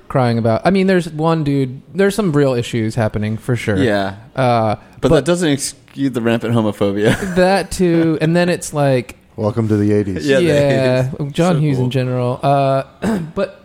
[0.08, 0.62] crying about.
[0.65, 1.82] I mean, there's one dude.
[1.93, 3.78] There's some real issues happening for sure.
[3.78, 7.36] Yeah, Uh, but, that doesn't excuse the rampant homophobia.
[7.36, 10.24] that too, and then it's like Welcome to the 80s.
[10.26, 11.86] Yeah, yeah, they- John so Hughes cool.
[11.86, 12.39] in general.
[12.41, 12.84] Uh,
[13.36, 13.63] but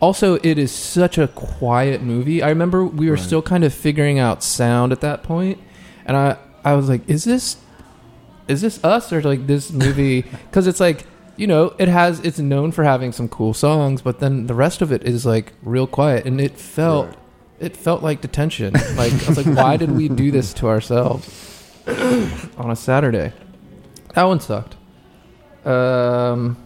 [0.00, 2.42] also, it is such a quiet movie.
[2.42, 3.22] I remember we were Right.
[3.24, 5.60] still kind of figuring out sound at that point,
[6.06, 7.56] and I I was like, is this
[8.48, 10.22] is this us or like this movie?
[10.50, 14.20] Because it's like you know, it has it's known for having some cool songs, but
[14.20, 17.06] then the rest of it is like real quiet, and it felt.
[17.06, 17.18] Right.
[17.60, 18.72] It felt like detention.
[18.96, 23.32] Like I was like, why did we do this to ourselves on a Saturday?
[24.14, 24.74] That one sucked.
[25.64, 26.56] Um,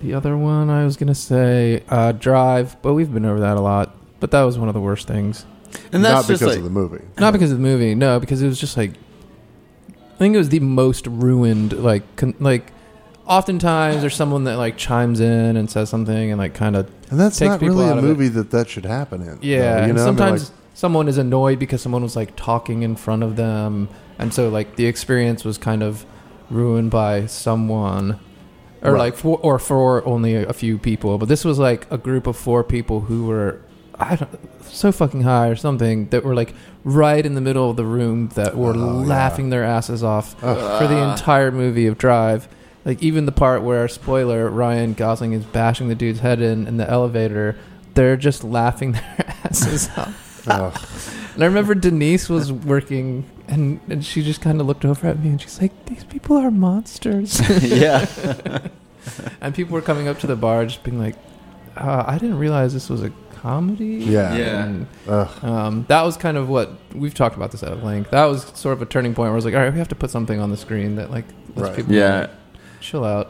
[0.00, 3.60] the other one I was gonna say uh, Drive, but we've been over that a
[3.60, 3.96] lot.
[4.20, 5.44] But that was one of the worst things.
[5.92, 7.04] And Not that's because just like of the movie.
[7.18, 8.92] Not because of the movie, no, because it was just like
[9.88, 11.72] I think it was the most ruined.
[11.72, 12.72] Like, con- like
[13.26, 17.18] oftentimes there's someone that like chimes in and says something and like kind of And
[17.20, 18.02] that's takes not people really a of it.
[18.02, 19.38] movie that that should happen in.
[19.42, 19.58] yeah.
[19.80, 20.02] though, you and know?
[20.02, 23.36] I mean, sometimes like, someone is annoyed because someone was like talking in front of
[23.36, 26.06] them, and so like the experience was kind of
[26.50, 28.20] ruined by someone.
[28.82, 28.98] Or Right.
[28.98, 32.36] like for or for only a few people, but this was like a group of
[32.36, 33.60] four people who were
[33.98, 34.28] I don't
[34.62, 38.28] so fucking high or something that were like right in the middle of the room
[38.34, 39.06] that were Oh, yeah.
[39.08, 40.78] laughing their asses off Ugh.
[40.80, 42.46] for the entire movie of Drive.
[42.86, 46.76] Like even the part where spoiler Ryan Gosling is bashing the dude's head in in
[46.78, 47.58] the elevator,
[47.94, 50.46] they're just laughing their asses off.
[50.48, 50.80] ugh.
[51.34, 55.18] And I remember Denise was working and, and she just kind of looked over at
[55.22, 58.06] me and she's like, "These people are monsters." yeah,
[59.40, 61.16] and people were coming up to the bar just being like,
[61.76, 64.34] uh, "I didn't realize this was a comedy." Yeah.
[64.36, 64.64] Yeah.
[64.64, 65.44] And, Ugh.
[65.44, 68.10] um, that was kind of what we've talked about this at length.
[68.10, 69.88] That was sort of a turning point where I was like, "All right, we have
[69.88, 71.76] to put something on the screen that like lets Right.
[71.76, 72.28] people yeah.
[72.86, 73.28] Chill out."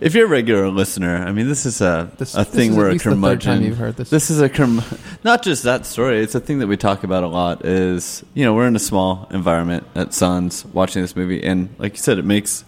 [0.00, 2.76] If you're a regular listener, I mean, this is a This, a this thing is
[2.76, 3.62] where at a least the third time curmudgeon.
[3.64, 4.10] you've heard this.
[4.10, 4.82] This is a curm-
[5.24, 6.20] not just that story.
[6.22, 7.64] It's a thing that we talk about a lot.
[7.64, 11.92] Is you know we're in a small environment at Suns watching this movie, and like
[11.94, 12.64] you said, it makes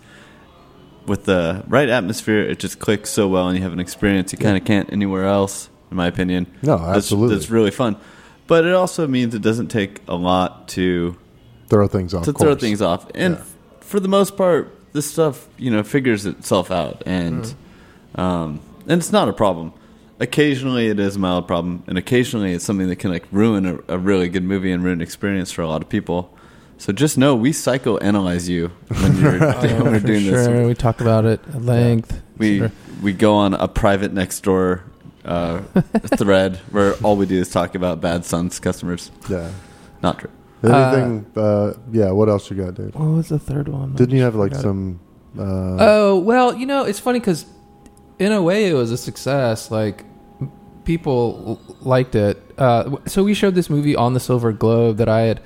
[1.07, 4.39] with the right atmosphere, it just clicks so well, and you have an experience you
[4.39, 6.47] kind of can't anywhere else, in my opinion.
[6.63, 7.37] No, That's- absolutely.
[7.37, 7.97] that's, really fun.
[8.47, 11.17] But it also means it doesn't take a lot to
[11.69, 12.25] throw things off.
[12.25, 12.61] to throw course.
[12.61, 13.41] things off, and Yeah.
[13.41, 18.21] f- for the most part, this stuff you know figures itself out, and Mm-hmm.
[18.21, 19.73] um, and it's not a problem.
[20.19, 23.79] Occasionally, it is a mild problem, and occasionally, it's something that can like ruin a,
[23.95, 26.37] a really good movie and ruin experience for a lot of people.
[26.77, 30.45] So just know we psychoanalyze you when you're when we're doing sure.
[30.45, 30.67] this.
[30.67, 32.21] We talk about it at length.
[32.37, 32.73] We Sure.
[33.03, 34.83] we go on a private next door
[35.25, 35.61] uh,
[36.17, 39.11] thread where all we do is talk about bad Suns customers.
[39.29, 39.51] Yeah.
[40.03, 40.31] Not true.
[40.63, 41.27] Anything?
[41.37, 42.11] Uh, yeah.
[42.11, 42.95] What else you got, dude?
[42.95, 43.95] What was the third one?
[43.95, 45.01] Didn't you have like some?
[45.39, 47.47] Uh, Oh well, you know it's funny because
[48.19, 49.71] in a way it was a success.
[49.71, 50.05] Like
[50.85, 52.43] people l- liked it.
[52.59, 55.41] Uh, so we showed this movie on the Silver Globe that I had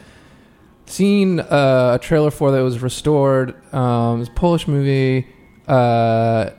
[0.86, 3.54] seen uh, a trailer for that was restored.
[3.74, 5.26] Um, it was a Polish movie.
[5.68, 6.50] Uh,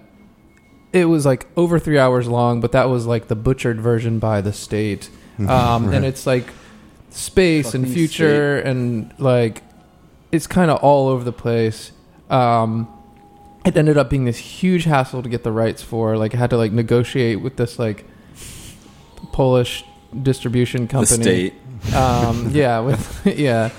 [0.94, 4.40] it was like over three hours long, but that was like the butchered version by
[4.42, 5.10] the state.
[5.38, 5.96] Um, Right.
[5.98, 6.48] And it's like
[7.16, 9.64] space and future and like
[10.32, 11.92] it's kind of all over the place.
[12.30, 12.88] Um,
[13.66, 16.18] it ended up being this huge hassle to get the rights for.
[16.18, 18.06] Like, I had to like negotiate with this like
[19.32, 19.84] Polish
[20.22, 21.22] distribution The company.
[21.24, 21.54] state.
[21.96, 23.70] Um, yeah, with yeah,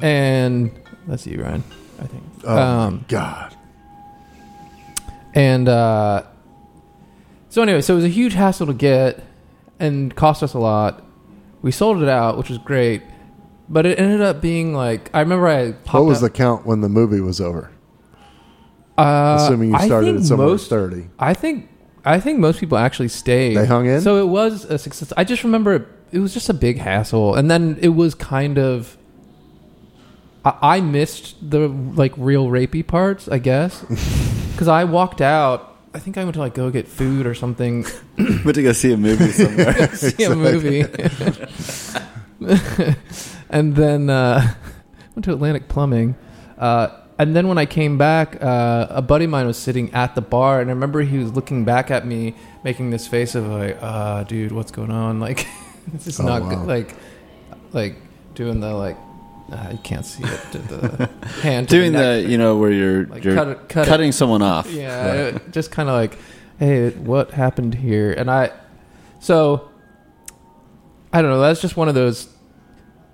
[0.00, 0.70] and
[1.06, 1.64] that's you, Ryan.
[2.00, 2.22] I think.
[2.44, 3.56] Oh Um, god.
[5.34, 6.24] And uh,
[7.48, 9.22] so anyway, so it was a huge hassle to get
[9.80, 11.03] and cost us a lot.
[11.64, 13.02] We sold it out, which was great,
[13.70, 16.90] but it ended up being like I remember I What was the count when the
[16.90, 17.72] movie was over?
[18.98, 21.08] uh, Assuming you started at somewhere most, thirty.
[21.18, 21.70] I think
[22.04, 23.56] I think most people actually stayed.
[23.56, 24.02] They hung in?
[24.02, 25.10] So it was a success.
[25.16, 28.58] I just remember it, it was just a big hassle, and then it was kind
[28.58, 28.98] of.
[30.44, 33.80] I, I missed the like real rapey parts, I guess,
[34.52, 35.73] because I walked out.
[35.94, 37.84] I think I went to like go get food or something.
[38.18, 39.94] Went to go see a movie somewhere.
[39.94, 40.84] see a movie.
[43.50, 44.54] and then uh,
[45.14, 46.16] went to Atlantic Plumbing.
[46.58, 50.16] Uh, and then when I came back, uh, a buddy of mine was sitting at
[50.16, 53.46] the bar, and I remember he was looking back at me, making this face of
[53.46, 55.20] like, "Ah, dude, what's going on?
[55.20, 55.46] Like,
[55.92, 56.48] this is Oh, not wow.
[56.50, 56.96] good." Like,
[57.72, 57.96] like
[58.34, 58.96] doing the like,
[59.52, 60.40] uh, you can't see it.
[60.52, 61.06] did The
[61.42, 63.88] hand Doing the, the, you know, where you're Like, you're cut it- cut it.
[63.88, 64.70] cutting someone off.
[64.70, 66.18] yeah, it- just kind of like,
[66.58, 68.12] hey, what happened here?
[68.12, 68.50] And I,
[69.20, 69.68] so,
[71.12, 71.40] I don't know.
[71.40, 72.28] That's just one of those.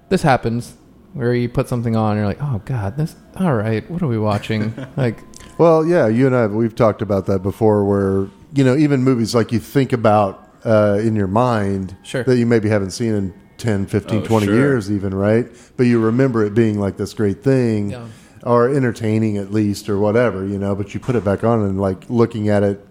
[0.08, 0.74] This happens
[1.12, 3.14] where you put something on, and you're like, oh god, this.
[3.36, 4.74] All right, what are we watching?
[4.96, 5.18] like,
[5.58, 7.84] Well, yeah, you and I we've talked about that before.
[7.84, 12.24] Where you know, even movies like you think about uh, in your mind Sure.
[12.24, 14.54] that you maybe haven't seen in 10, 15, Oh, 20 sure.
[14.54, 15.46] years, even right,
[15.76, 17.90] but you remember it being like this great thing.
[17.90, 18.06] Yeah.
[18.42, 20.74] Or entertaining at least, or whatever, you know.
[20.74, 22.84] But you put it back on and like looking at it,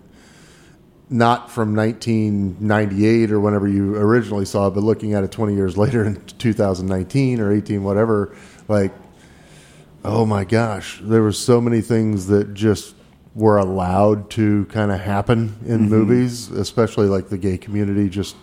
[1.10, 5.76] not from 1998 or whenever you originally saw it, but looking at it 20 years
[5.76, 8.36] later in 2019 or 18, whatever.
[8.68, 8.94] Like,
[10.06, 12.94] oh my gosh, there were so many things that just
[13.34, 15.90] were allowed to kind of happen in Mm-hmm.
[15.90, 18.36] movies, especially like the gay community, just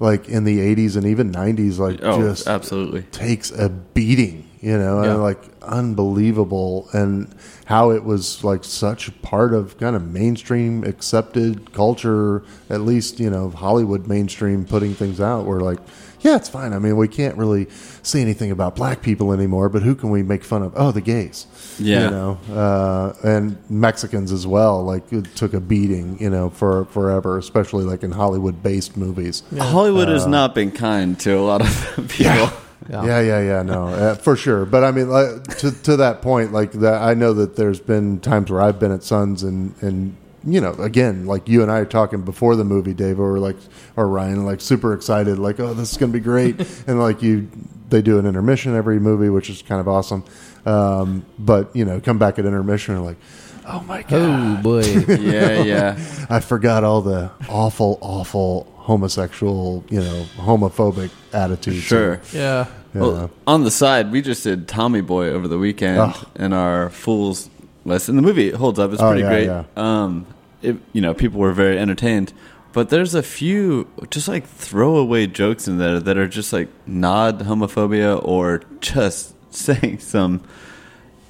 [0.00, 3.02] like in the 80s and even 90s, like Oh, just absolutely.
[3.12, 5.12] takes a beating, you know, Yeah.
[5.14, 7.28] and like unbelievable, and
[7.66, 13.30] how it was like such part of kind of mainstream accepted culture, at least you
[13.30, 15.46] know Hollywood mainstream putting things out.
[15.46, 15.78] Where like,
[16.22, 16.72] yeah, it's fine.
[16.72, 17.68] I mean, we can't really
[18.02, 20.72] say anything about black people anymore, but who can we make fun of?
[20.76, 21.46] Oh, the gays.
[21.78, 22.04] Yeah.
[22.04, 24.82] you know, uh, and Mexicans as well.
[24.84, 29.42] Like it took a beating, you know, for forever, especially like in Hollywood-based movies.
[29.56, 32.24] Hollywood has not been kind to a lot of people.
[32.26, 34.64] yeah, Yeah, yeah, yeah, no, uh, for sure.
[34.64, 38.20] But I mean, like, to to that point, like that, I know that there's been
[38.20, 41.78] times where I've been at Suns and and you know, again, like you and I
[41.78, 43.56] are talking before the movie, Dave, or like
[43.96, 47.48] or Ryan, like super excited, like oh, this is gonna be great, and like you,
[47.88, 50.24] they do an intermission every movie, which is kind of awesome.
[50.66, 53.18] Um, but you know, come back at intermission, and like,
[53.66, 54.82] oh my god, Oh boy.
[55.08, 56.26] yeah, yeah.
[56.28, 61.82] I forgot all the awful, awful homosexual, you know, homophobic attitudes.
[61.82, 62.20] Sure.
[62.32, 62.66] yeah.
[62.94, 63.00] Yeah.
[63.00, 66.28] Well, on the side, we just did Tommy Boy over the weekend Ugh.
[66.36, 67.48] in our Fools
[67.84, 68.92] and the movie holds up.
[68.92, 69.46] It's Oh, pretty yeah, great.
[69.46, 69.64] yeah.
[69.76, 70.26] Um,
[70.62, 72.32] it, you know, people were very entertained,
[72.72, 77.40] but there's a few just like throwaway jokes in there that are just like nod
[77.40, 80.42] homophobia or just saying some.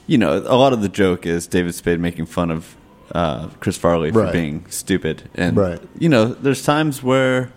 [0.07, 2.77] You know, a lot of the joke is David Spade making fun of
[3.15, 4.33] uh, Chris Farley for Right.
[4.33, 5.81] being stupid, and Right.
[5.99, 7.53] you know, there's times where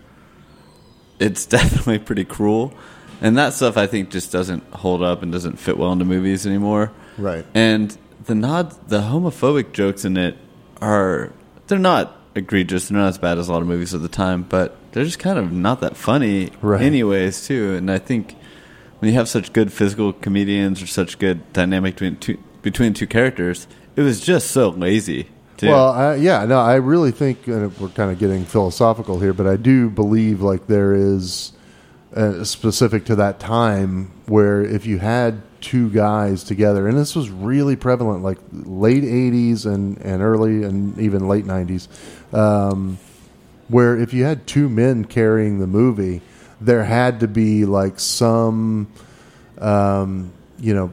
[1.18, 2.72] it's definitely pretty cruel.
[3.20, 6.46] And that stuff I think just doesn't hold up and doesn't fit well into movies
[6.46, 6.92] anymore.
[7.16, 7.46] Right.
[7.54, 10.36] And the nod the homophobic jokes in it
[10.80, 11.32] are
[11.66, 14.42] they're not egregious, they're not as bad as a lot of movies of the time,
[14.42, 16.82] but they're just kind of not that funny Right.
[16.82, 17.74] anyways too.
[17.74, 18.34] And I think
[18.98, 23.06] when you have such good physical comedians or such good dynamic between two between two
[23.06, 25.28] characters, it was just so lazy.
[25.56, 25.68] Too.
[25.68, 29.46] Well, I, yeah, no, I really think and we're kind of getting philosophical here, but
[29.46, 31.52] I do believe like there is
[32.14, 37.28] uh, specific to that time where if you had two guys together, and this was
[37.28, 41.88] really prevalent, like late '80s and and early and even late '90s,
[42.32, 42.98] um,
[43.68, 46.20] where if you had two men carrying the movie,
[46.60, 48.86] there had to be like some,
[49.58, 50.90] um, you know,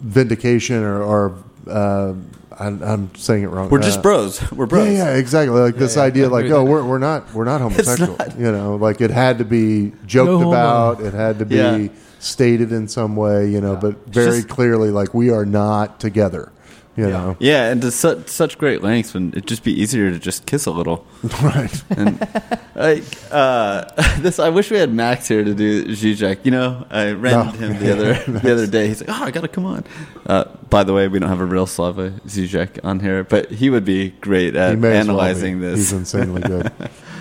[0.00, 2.14] vindication or, or uh,
[2.58, 3.68] I'm, I'm saying it wrong.
[3.68, 4.52] we're just Uh, bros.
[4.52, 4.86] We're bros.
[4.88, 5.58] yeah, yeah, exactly.
[5.60, 8.16] Like this yeah, idea, like, oh, we're, we're not we're not homosexual.
[8.16, 8.38] not.
[8.38, 10.48] You know, like it had to be joked No homo.
[10.50, 11.00] about.
[11.00, 11.88] It had to be Yeah.
[12.18, 13.48] Stated in some way.
[13.48, 16.52] You know, but very just- clearly, like we are not together.
[16.98, 20.18] You know, Yeah, and to such such great lengths when it'd just be easier to
[20.18, 21.06] just kiss a little.
[21.42, 21.82] right?
[21.90, 22.18] And
[22.74, 23.84] like uh,
[24.20, 26.46] this, I wish we had Max here to do Zizek.
[26.46, 27.44] You know, I ran No.
[27.52, 28.88] him the other the other day.
[28.88, 29.84] He's like, "Oh, I gotta come on."
[30.24, 33.68] Uh, by the way, we don't have a real Slavoj Zizek on here, but he
[33.68, 35.76] would be great at may as well analyzing this.
[35.76, 36.72] He's insanely good.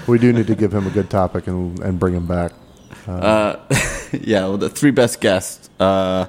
[0.07, 2.53] we do need to give him a good topic and and bring him back.
[3.07, 3.57] Uh,
[4.11, 5.69] yeah, well, the three best guests.
[5.79, 6.25] Uh,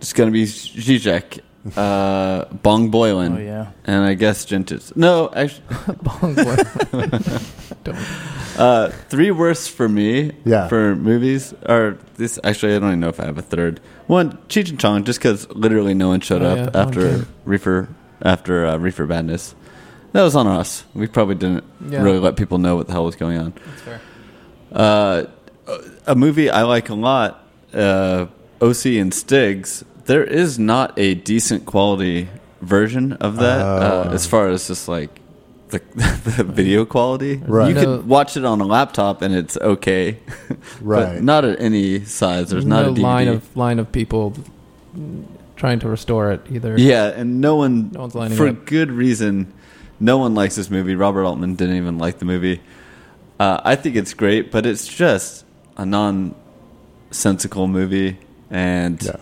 [0.00, 1.40] it's gonna be Zizek,
[1.76, 3.70] uh, Bong Boylan, Oh yeah.
[3.84, 4.96] and I guess Gentis.
[4.96, 5.62] No, actually,
[6.02, 6.56] Bong boy.
[7.84, 7.96] Don't.
[8.58, 10.32] uh, three worst for me.
[10.44, 10.68] Yeah.
[10.68, 13.80] For movies, or this actually, I don't even know if I have a third.
[14.06, 16.80] One, Cheech and Chong, just because literally no one showed Oh, up yeah.
[16.82, 17.24] After okay.
[17.44, 17.88] Reefer
[18.22, 19.54] after uh, Reefer Madness.
[20.12, 20.84] That was on us.
[20.94, 22.02] We probably didn't Yeah.
[22.02, 23.52] really let people know what the hell was going on.
[23.64, 24.00] That's fair.
[24.72, 25.24] Uh,
[26.06, 28.26] a movie I like a lot, uh,
[28.60, 29.84] OC and Stiggs.
[30.06, 32.28] There is not a decent quality
[32.60, 34.10] version of that uh, Oh.
[34.12, 35.20] as far as just like
[35.68, 35.80] the,
[36.36, 37.36] the video quality.
[37.36, 37.68] Right.
[37.68, 37.80] You No.
[37.98, 40.18] could watch it on a laptop and it's okay,
[40.80, 41.14] Right.
[41.14, 42.50] but not at any size.
[42.50, 43.02] There's not no a DVD.
[43.02, 44.34] line of line of people
[45.56, 46.74] trying to restore it either.
[46.78, 48.64] Yeah, and no one, No one's lining for up.
[48.66, 49.52] good reason,
[50.00, 50.94] no one likes this movie.
[50.96, 52.60] Robert Altman didn't even like the movie.
[53.38, 55.44] Uh, I think it's great, but it's just
[55.80, 58.18] a nonsensical movie.
[58.50, 59.16] And Yeah.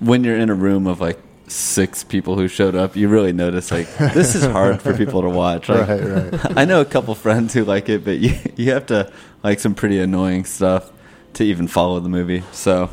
[0.00, 3.70] when you're in a room of like six people who showed up, you really notice
[3.70, 5.68] like this is hard for people to watch.
[5.68, 6.56] Like, Right, right.
[6.58, 9.10] I know a couple friends who like it, but you you have to
[9.42, 10.92] like some pretty annoying stuff
[11.34, 12.42] to even follow the movie.
[12.52, 12.90] So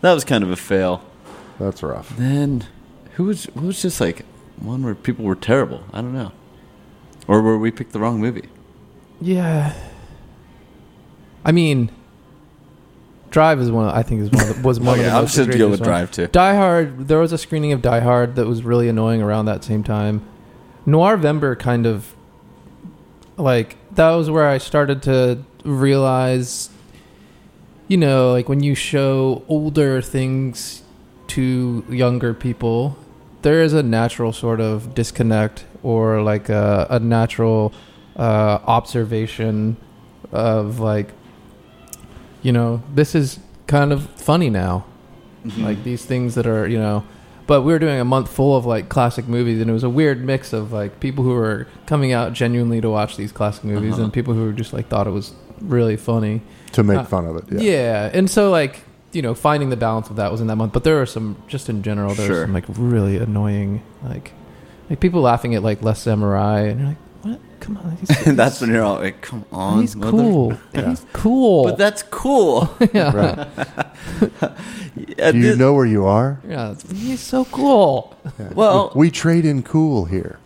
[0.00, 1.02] that was kind of a fail.
[1.58, 2.16] That's rough.
[2.16, 2.64] Then
[3.16, 4.24] who was who was just like
[4.58, 5.82] one where people were terrible?
[5.92, 6.32] I don't know.
[7.28, 8.48] Or were we picked the wrong movie?
[9.20, 9.72] Yeah.
[11.44, 11.90] I mean,
[13.30, 13.88] Drive is one.
[13.88, 15.50] Of, I think is one of the, was one Okay, of the I'm most just
[15.58, 15.88] go with ones.
[15.88, 16.26] Drive too.
[16.26, 17.08] Die Hard.
[17.08, 20.22] There was a screening of Die Hard that was really annoying around that same time.
[20.86, 22.14] Noirvember kind of
[23.36, 26.70] like that was where I started to realize,
[27.88, 30.82] you know, like when you show older things
[31.28, 32.96] to younger people,
[33.42, 37.72] there is a natural sort of disconnect or like a, a natural
[38.16, 39.76] uh, observation
[40.32, 41.12] of like,
[42.42, 44.84] you know, this is kind of funny now
[45.42, 45.64] Mm-hmm.
[45.64, 47.02] like these things that are you know
[47.46, 49.88] but we were doing a month full of like classic movies and it was a
[49.88, 53.94] weird mix of like people who were coming out genuinely to watch these classic movies
[53.94, 54.02] Uh-huh.
[54.02, 57.36] and people who just like thought it was really funny To make Uh, fun of
[57.38, 57.44] it.
[57.50, 57.62] yeah.
[57.62, 58.10] Yeah.
[58.12, 58.80] and so like
[59.12, 61.36] you know finding the balance of that was in that month but there were some
[61.48, 62.36] just in general there Sure.
[62.40, 64.32] were some like really annoying like
[64.90, 68.38] like people laughing at like Le Samouraï and you're like what come on he's, and
[68.38, 70.88] that's when you're all like, "Come on, he's mother." cool Yeah.
[70.90, 72.74] he's cool But that's cool.
[72.92, 73.48] yeah Right.
[74.96, 76.40] Yeah, Do you this- know where you are?
[76.48, 78.52] yeah he's so cool Yeah.
[78.54, 80.38] Well- we trade in cool here.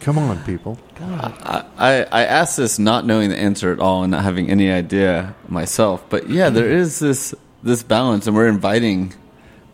[0.00, 0.78] Come on, people.
[1.00, 4.70] I, I I asked this not knowing the answer at all and not having any
[4.70, 6.04] idea myself.
[6.08, 6.76] But yeah, there mm-hmm.
[6.76, 9.14] is this this balance, and we're inviting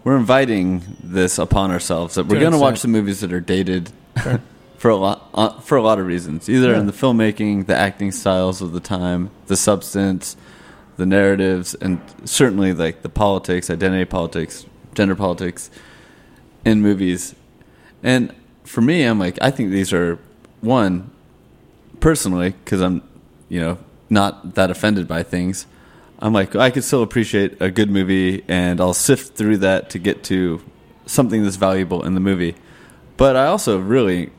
[0.05, 3.91] we're inviting this upon ourselves that we're going to watch the movies that are dated
[4.23, 4.41] Sure.
[4.79, 6.81] For a lot uh, for a lot of reasons, either Yeah.
[6.81, 10.37] in the filmmaking, the acting styles of the time, the substance,
[10.97, 14.65] the narratives, and certainly like the politics, identity politics,
[14.95, 15.71] gender politics
[16.65, 17.35] in movies.
[18.03, 18.33] And
[18.65, 20.19] for me, I'm like, I think these are
[20.61, 21.11] one
[22.01, 23.03] personally because I'm,
[23.49, 25.67] you know, not that offended by things.
[26.21, 29.99] I'm like, I could still appreciate a good movie, and I'll sift through that to
[29.99, 30.61] get to
[31.07, 32.55] something that's valuable in the movie.
[33.17, 34.31] But I also really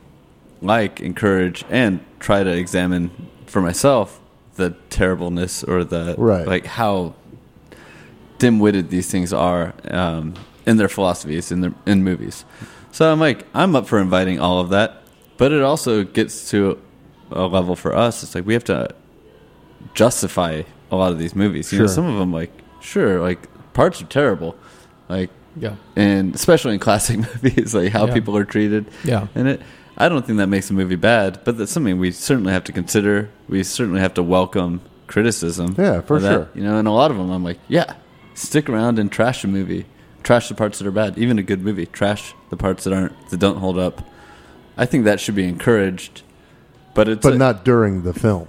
[0.62, 3.10] like, encourage, and try to examine
[3.46, 4.20] for myself
[4.56, 6.46] the terribleness or the Right.
[6.46, 7.14] like how
[8.38, 10.34] dim-witted these things are um,
[10.66, 12.44] in their philosophies in their in movies.
[12.92, 15.02] So I'm like, I'm up for inviting all of that,
[15.36, 16.78] but it also gets to
[17.30, 18.22] a level for us.
[18.22, 18.88] It's like we have to
[19.94, 21.72] justify a lot of these movies.
[21.72, 21.94] You know, Sure.
[21.94, 24.56] some of them like sure, like parts are terrible,
[25.08, 28.14] like yeah and especially in classic movies, like how Yeah.
[28.14, 29.60] people are treated yeah in it.
[30.00, 32.72] I don't think that makes a movie bad, but that's something we certainly have to
[32.72, 33.28] consider.
[33.48, 35.74] We certainly have to welcome criticism.
[35.76, 36.32] Yeah, for that.
[36.32, 36.48] sure.
[36.54, 37.94] You know, and a lot of them, I'm like, yeah,
[38.34, 39.84] stick around and trash a movie,
[40.22, 41.18] trash the parts that are bad.
[41.18, 44.02] Even a good movie, trash the parts that aren't that don't hold up.
[44.76, 46.22] I think that should be encouraged,
[46.94, 48.48] but it's But a- not during the film.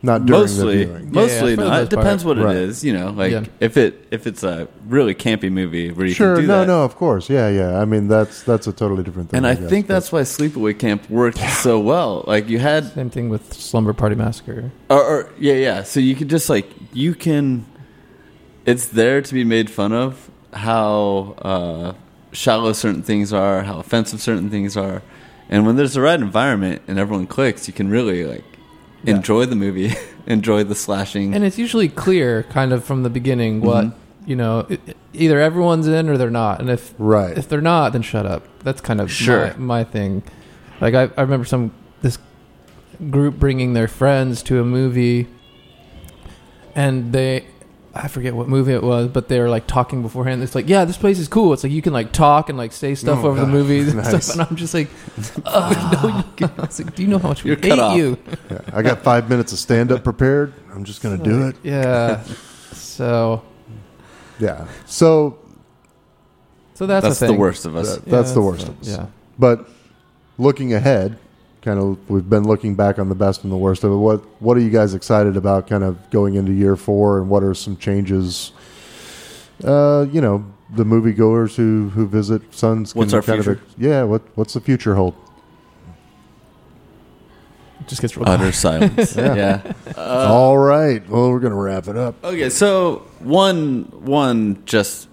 [0.00, 1.12] Not during mostly the viewing.
[1.12, 1.76] mostly Yeah, for the not.
[1.76, 1.90] It most part.
[2.04, 2.56] depends what Right.
[2.56, 2.84] it is.
[2.84, 3.44] You know, like Yeah.
[3.58, 6.66] if it if it's a really campy movie where you Sure, can do no, that.
[6.68, 7.80] no, of course, yeah, yeah.
[7.80, 9.38] I mean, that's that's a totally different thing.
[9.38, 12.22] And I guess, think but- that's why Sleepaway Camp worked so well.
[12.28, 15.82] Like you had same thing with slumber party massacre Or, or yeah, yeah.
[15.82, 17.64] So you could just like you can.
[18.66, 21.92] It's there to be made fun of how uh,
[22.32, 25.02] shallow certain things are, how offensive certain things are,
[25.48, 28.44] and when there's the right environment and everyone clicks, you can really like
[29.04, 29.16] Yeah.
[29.16, 29.92] enjoy the movie,
[30.26, 31.34] enjoy the slashing.
[31.34, 33.92] And it's usually clear, kind of from the beginning, what Mhm.
[34.26, 34.66] you know.
[34.70, 34.78] i
[35.14, 37.36] either everyone's in or they're not, and if right.
[37.36, 38.42] if they're not, then shut up.
[38.62, 39.54] That's kind of Sure.
[39.56, 40.22] my, my thing.
[40.80, 41.70] Like I, I remember some
[42.02, 42.18] this
[43.10, 45.26] group bringing their friends to a movie,
[46.74, 47.46] and they
[47.94, 50.42] I forget what movie it was, but they were like talking beforehand.
[50.42, 51.52] It's like, yeah, this place is cool.
[51.52, 53.52] It's like you can like talk and like say stuff Oh, over the God.
[53.52, 54.26] movies and Nice.
[54.26, 54.36] stuff.
[54.38, 54.88] And I'm just like,
[55.46, 56.50] oh, no, you can.
[56.56, 57.96] Like, do you know how much we You're hate off.
[57.96, 58.18] you?
[58.50, 60.52] Yeah, I got five minutes of stand up prepared.
[60.72, 61.56] I'm just going to do it.
[61.62, 62.22] Yeah.
[62.72, 63.42] so,
[64.38, 64.66] Yeah.
[64.86, 65.38] So
[66.74, 67.38] so that's, That's the thing.
[67.38, 67.96] worst of us.
[67.96, 68.88] that- that's the worst of us.
[68.88, 69.06] Yeah.
[69.38, 69.68] But
[70.38, 71.18] looking ahead,
[71.68, 73.96] kind of, we've been looking back on the best and the worst of it.
[73.96, 77.42] What What are you guys excited about, kind of going into year four, and what
[77.42, 78.52] are some changes?
[79.62, 80.44] Uh, you know,
[80.74, 82.94] the moviegoers who who visit Suns.
[82.94, 83.60] What's our kind future?
[83.60, 84.02] Of, yeah.
[84.04, 85.14] What What's the future hold?
[87.86, 89.14] Just gets real Utter silence.
[89.16, 89.34] Yeah.
[89.34, 89.72] yeah.
[89.96, 91.06] All right.
[91.08, 92.22] Well, we're gonna wrap it up.
[92.24, 95.08] Okay, so one one just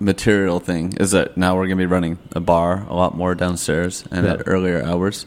[0.00, 3.34] material thing is that now we're going to be running a bar a lot more
[3.34, 4.34] downstairs and Yeah.
[4.34, 5.26] at earlier hours.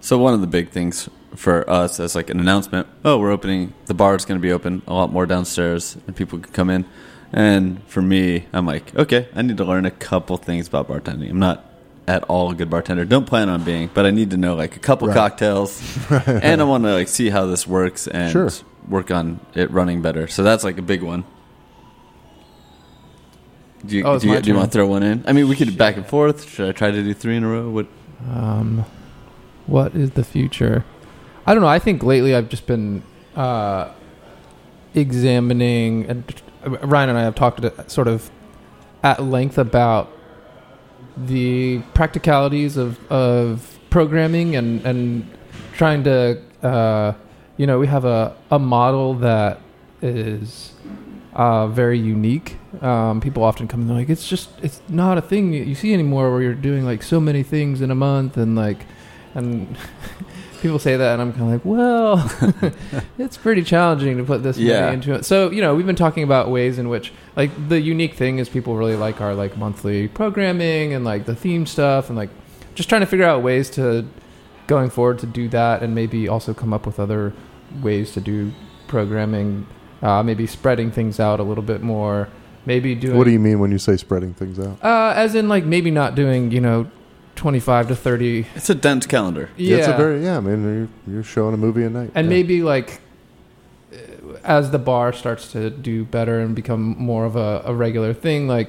[0.00, 3.74] So one of the big things for us as like an announcement, oh, we're opening
[3.86, 6.70] the bar is going to be open a lot more downstairs and people can come
[6.70, 6.84] in.
[7.32, 11.28] And for me, I'm like, okay, I need to learn a couple things about bartending.
[11.30, 11.64] I'm not
[12.06, 13.04] at all a good bartender.
[13.04, 15.14] Don't plan on being, but I need to know like a couple Right.
[15.14, 18.48] cocktails, and I want to like see how this works and Sure.
[18.88, 20.26] work on it running better.
[20.26, 21.24] So that's like a big one.
[23.84, 25.22] Do you, Oh, do you, do you want to throw one in?
[25.26, 26.48] I mean, we could back and forth.
[26.48, 27.68] Should I try to do three in a row?
[27.70, 27.86] What?
[28.28, 28.84] Um,
[29.68, 30.84] what is the future?
[31.46, 31.68] I don't know.
[31.68, 33.02] I think lately I've just been
[33.36, 33.92] uh,
[34.94, 38.30] examining, and Ryan and I have talked sort of
[39.02, 40.10] at length about
[41.16, 45.30] the practicalities of, of programming and, and
[45.74, 47.12] trying to, uh,
[47.56, 49.60] you know, we have a, a model that
[50.00, 50.72] is
[51.34, 52.56] uh, very unique.
[52.82, 55.92] Um, people often come and they're like, it's just, it's not a thing you see
[55.92, 58.84] anymore where you're doing like so many things in a month and like,
[59.38, 59.76] and
[60.60, 62.72] people say that and I'm kind of like, well,
[63.18, 64.80] it's pretty challenging to put this Yeah.
[64.82, 65.24] money into it.
[65.24, 68.48] So, you know, we've been talking about ways in which like the unique thing is
[68.48, 72.30] people really like our like monthly programming and like the theme stuff and like
[72.74, 74.04] just trying to figure out ways to
[74.66, 77.32] going forward to do that and maybe also come up with other
[77.82, 78.52] ways to do
[78.88, 79.66] programming
[80.02, 82.28] uh, maybe spreading things out a little bit more
[82.66, 84.82] maybe doing What do you mean when you say spreading things out?
[84.84, 86.90] uh, as in like maybe not doing you know
[87.38, 89.48] 25 to 30 It's a dense calendar.
[89.56, 90.36] yeah It's a very yeah.
[90.36, 92.30] I mean, you're, you're showing a movie a night, and yeah.
[92.36, 93.00] maybe like
[93.92, 93.96] uh,
[94.44, 98.48] as the bar starts to do better and become more of a, a regular thing
[98.48, 98.68] like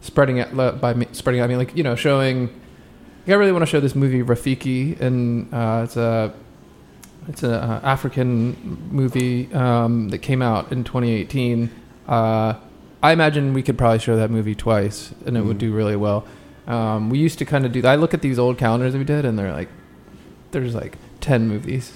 [0.00, 3.62] spreading it by spreading it, i mean like you know showing like, i really want
[3.62, 6.32] to show this movie rafiki and uh, it's a
[7.28, 8.56] it's a uh, african
[8.90, 11.70] movie um, that came out in 2018
[12.08, 12.54] uh,
[13.02, 15.66] i imagine we could probably show that movie twice and it would Mhm.
[15.66, 16.24] do really well
[16.68, 19.04] um, we used to kind of do i look at these old calendars that we
[19.04, 19.68] did and they're like
[20.52, 21.92] there's like 10 movies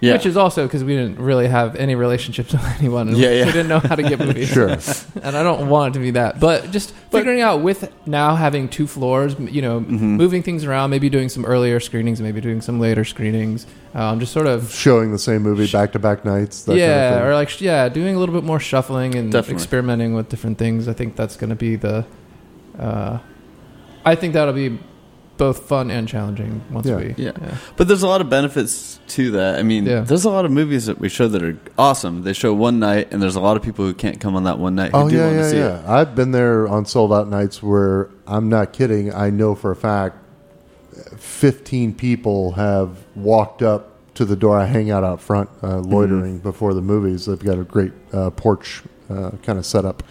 [0.00, 0.12] Yeah.
[0.14, 3.08] which is also because we didn't really have any relationships with anyone.
[3.08, 4.48] And Yeah, we didn't know how to get movies.
[4.48, 4.68] Sure.
[5.24, 6.40] And I don't want it to be that.
[6.40, 10.16] But just figuring out with now having two floors, you know, Mhm.
[10.22, 13.66] moving things around, maybe doing some earlier screenings, maybe doing some later screenings.
[13.94, 14.70] Um, just sort of.
[14.72, 16.64] showing the same movie back to back nights.
[16.64, 17.28] That yeah, kind of thing.
[17.28, 19.54] or like yeah, doing a little bit more shuffling and Definitely.
[19.62, 20.86] experimenting with different things.
[20.88, 22.04] I think that's going to be the.
[22.78, 23.18] Uh,
[24.04, 24.78] I think that'll be
[25.36, 26.96] both fun and challenging once Yeah.
[26.96, 27.14] we.
[27.16, 27.32] Yeah.
[27.76, 29.58] But there's a lot of benefits to that.
[29.58, 30.00] I mean, Yeah.
[30.02, 32.22] there's a lot of movies that we show that are awesome.
[32.22, 34.60] They show one night, and there's a lot of people who can't come on that
[34.60, 35.78] one night who Oh do yeah, want yeah, to see yeah.
[35.80, 35.88] it.
[35.88, 39.12] I've been there on sold out nights where I'm not kidding.
[39.12, 40.18] I know for a fact,
[41.16, 44.56] fifteen people have walked up to the door.
[44.58, 47.26] I hang out out front, uh, loitering before the movies.
[47.26, 50.02] They've got a great uh, porch uh, kind of setup.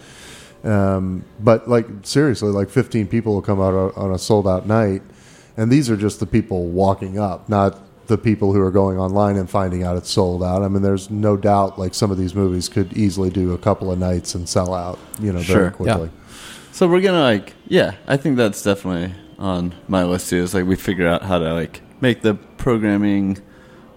[0.64, 4.66] Um, but like seriously, like 15 people will come out on- on a sold out
[4.66, 5.02] night,
[5.56, 9.36] and these are just the people walking up, not the people who are going online
[9.36, 10.62] and finding out it's sold out.
[10.62, 13.90] I mean, there's no doubt like some of these movies could easily do a couple
[13.90, 15.70] of nights and sell out, you know, very Sure.
[15.70, 16.10] quickly.
[16.72, 20.38] So we're gonna like, yeah, I think that's definitely on my list too.
[20.42, 23.38] Is like we figure out how to like make the programming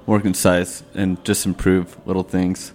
[0.06, 2.72] more concise and just improve little things.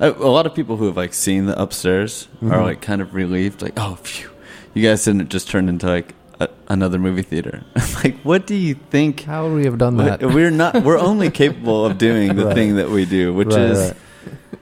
[0.00, 2.62] I, a lot of people who have like seen the upstairs are Mhm.
[2.64, 4.28] like kind of relieved, like, oh, phew,
[4.74, 7.62] you guys didn't just turn into like a, another movie theater.
[8.04, 9.22] like, what do you think?
[9.22, 10.20] How would we have done that?
[10.20, 10.82] We- We're not.
[10.82, 12.54] We're only capable of doing the Right.
[12.54, 13.96] thing that we do, which Right, is right.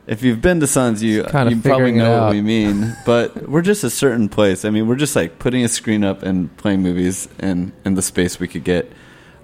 [0.06, 2.94] if you've been to Suns, you you probably know what we mean.
[3.04, 4.64] But we're just a certain place.
[4.64, 8.02] I mean, we're just like putting a screen up and playing movies in in the
[8.02, 8.92] space we could get,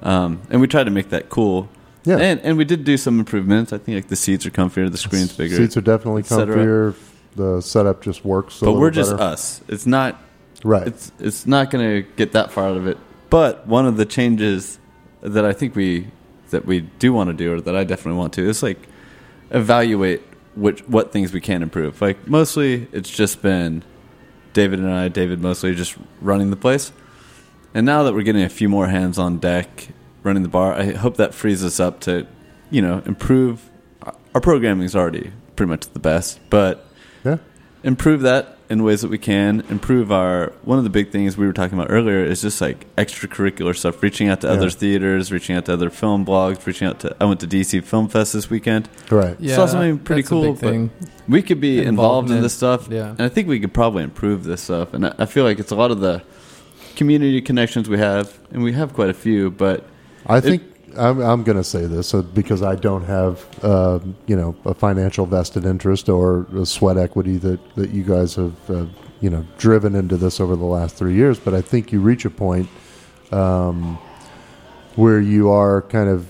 [0.02, 1.68] um, and we try to make that cool.
[2.10, 2.18] Yeah.
[2.18, 3.72] and and we did do some improvements.
[3.72, 6.96] I think like the seats are comfier, the screen's bigger, Seats are definitely comfier.
[7.36, 8.60] The setup just works.
[8.60, 9.22] A but we're just better.
[9.22, 9.60] us.
[9.68, 10.20] It's not
[10.64, 10.86] right.
[10.86, 12.98] it's it's not going to get that far out of it.
[13.30, 14.78] But one of the changes
[15.20, 16.08] that I think we
[16.50, 18.88] that we do want to do, or that I definitely want to, is like
[19.50, 20.22] evaluate
[20.56, 22.00] which what things we can improve.
[22.00, 23.84] Like mostly, it's just been
[24.52, 26.92] David and I, David mostly just running the place.
[27.72, 29.88] And now that we're getting a few more hands on deck
[30.22, 32.26] running the bar, I hope that frees us up to,
[32.70, 33.68] you know, improve.
[34.34, 36.86] Our programming is already pretty much the best, but
[37.24, 37.38] Yeah.
[37.82, 39.64] improve that in ways that we can.
[39.68, 42.86] Improve our one of the big things we were talking about earlier is just like
[42.96, 44.00] extracurricular stuff.
[44.02, 44.52] Reaching out to Yeah.
[44.52, 47.16] other theaters, reaching out to other film blogs, reaching out to.
[47.20, 48.88] I went to DC Film Fest this weekend.
[49.10, 49.36] Right.
[49.40, 50.90] Yeah, Saw something pretty cool, thing.
[51.28, 52.42] We could be involved in Involvement.
[52.42, 53.10] this stuff, Yeah.
[53.10, 54.94] and I think we could probably improve this stuff.
[54.94, 56.22] And I, I feel like it's a lot of the
[56.96, 59.50] community connections we have, and we have quite a few.
[59.50, 59.84] But
[60.26, 60.62] I think
[60.96, 64.74] I'm, I'm going to say this uh, because I don't have, uh, you know, a
[64.74, 68.86] financial vested interest or a sweat equity that, that you guys have, uh,
[69.20, 71.38] you know, driven into this over the last three years.
[71.38, 72.68] But I think you reach a point
[73.32, 73.98] um,
[74.96, 76.28] where you are kind of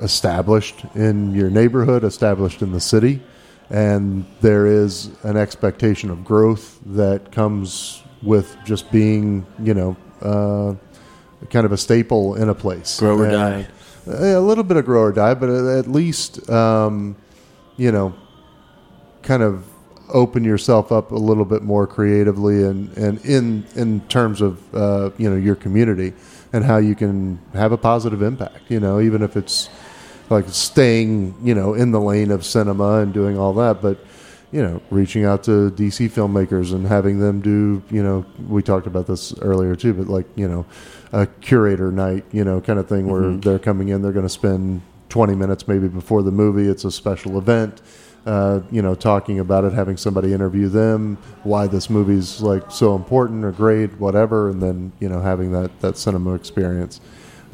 [0.00, 3.22] established in your neighborhood, established in the city,
[3.70, 10.74] and there is an expectation of growth that comes with just being, you know, uh,
[11.50, 12.98] kind of a staple in a place.
[13.00, 13.66] grow or And- die.
[14.06, 17.16] a little bit of grow or die, but at least um,
[17.76, 18.14] you know,
[19.22, 19.64] kind of
[20.12, 25.10] open yourself up a little bit more creatively and, and in in terms of uh,
[25.16, 26.12] you know your community
[26.52, 28.60] and how you can have a positive impact.
[28.68, 29.68] You know, even if it's
[30.30, 33.98] like staying you know in the lane of cinema and doing all that, but
[34.52, 38.86] you know, reaching out to DC filmmakers and having them do, you know, we talked
[38.86, 40.64] about this earlier too, but like, you know,
[41.14, 44.28] a curator night, you know, kind of thing where they're coming in, they're going to
[44.28, 46.68] spend 20 minutes maybe before the movie.
[46.68, 47.82] It's a special event,
[48.26, 52.96] uh, you know, talking about it, having somebody interview them, why this movie's like so
[52.96, 57.00] important or great, whatever, and then, you know, having that, that cinema experience.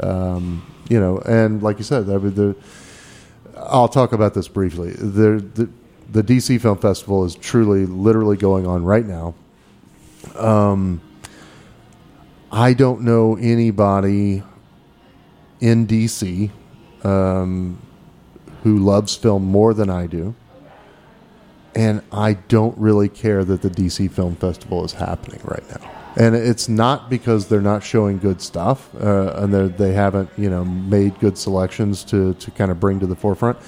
[0.02, 2.56] Um, you know, and like you said, I mean, the,
[3.58, 4.92] I'll talk about this briefly.
[4.92, 5.68] The, the
[6.12, 9.32] the DC Film Festival is truly, literally going on right now.
[10.34, 11.00] Um,
[12.52, 14.42] I don't know anybody
[15.60, 16.50] in DC
[17.04, 17.78] um,
[18.62, 20.34] who loves film more than I do,
[21.74, 25.90] and I don't really care that the DC Film Festival is happening right now.
[26.16, 30.64] And it's not because they're not showing good stuff, uh, and they're- haven't, you know,
[30.64, 33.58] made good selections to to kind of bring to the forefront.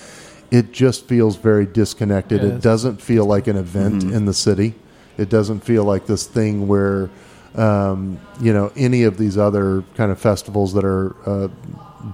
[0.51, 2.43] It just feels very disconnected.
[2.43, 2.53] Yes.
[2.53, 4.75] It doesn't feel like an event in the city.
[5.17, 7.09] It doesn't feel like this thing where,
[7.55, 11.49] um, you know, any of these other kind of festivals that are uh,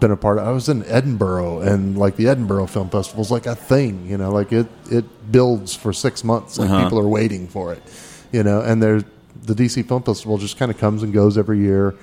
[0.00, 0.46] been a part of.
[0.46, 4.06] I was in Edinburgh, and like the Edinburgh Film Festival is like a thing.
[4.06, 6.58] You know, like it it builds for six months.
[6.58, 6.84] Like Uh-huh.
[6.84, 7.82] people are waiting for it.
[8.32, 9.04] You know, and there's
[9.44, 11.94] the DC Film Festival just kind of comes and goes every year.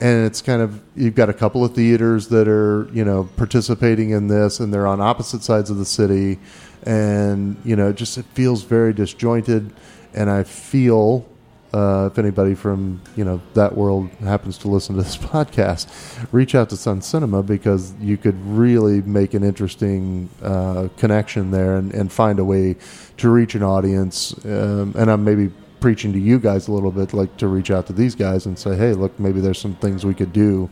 [0.00, 4.10] And it's kind of you've got a couple of theaters that are you know participating
[4.10, 6.38] in this, and they're on opposite sides of the city,
[6.84, 9.72] and you know it just it feels very disjointed.
[10.14, 11.26] And I feel
[11.74, 15.86] uh, if anybody from you know that world happens to listen to this podcast,
[16.32, 21.76] reach out to Suns Cinema because you could really make an interesting uh, connection there
[21.76, 22.76] and, and find a way
[23.18, 24.32] to reach an audience.
[24.44, 25.50] Um, and I'm maybe
[25.80, 28.58] preaching to you guys a little bit, like to reach out to these guys and
[28.58, 30.68] say, hey, look, maybe there's some things we could do,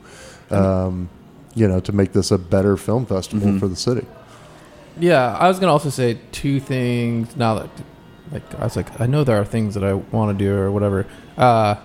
[0.51, 1.09] um,
[1.55, 3.61] you know, to make this a better film festival Mhm.
[3.61, 4.05] for the city.
[4.99, 7.37] Yeah, I was gonna also say two things.
[7.37, 7.71] Now that,
[8.33, 10.71] like, I was like, I know there are things that I want to do or
[10.71, 11.07] whatever.
[11.37, 11.77] Uh,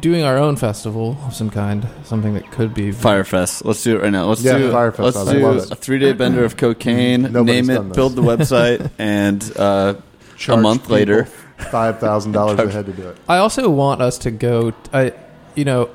[0.00, 3.64] doing our own festival of some kind, something that could be Fyre Fest.
[3.64, 4.26] Let's do it right now.
[4.26, 5.16] Let's Yeah, do Fyre Fest.
[5.16, 5.70] Let's do love it.
[5.70, 7.22] a three day bender of cocaine.
[7.32, 7.88] Nobody's name done it.
[7.88, 7.96] this.
[7.96, 9.94] Build the website, and uh,
[10.36, 11.24] Charge month people later.
[11.70, 13.16] five thousand dollars a head to do it.
[13.28, 14.74] I also want us to go.
[14.92, 15.14] I,
[15.54, 15.88] you know,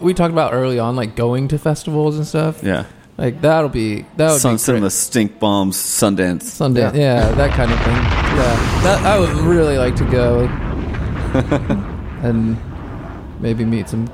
[0.00, 2.62] we talked about early on, like going to festivals and stuff.
[2.62, 2.84] yeah,
[3.18, 4.92] Like that'll be that would Sun be Cinema great.
[4.92, 6.42] Stink Bombs Sundance.
[6.44, 7.30] Sunday, yeah.
[7.32, 7.96] that kind of thing.
[7.96, 10.46] Yeah, that I would really like to go
[12.22, 12.56] and
[13.40, 14.08] maybe meet some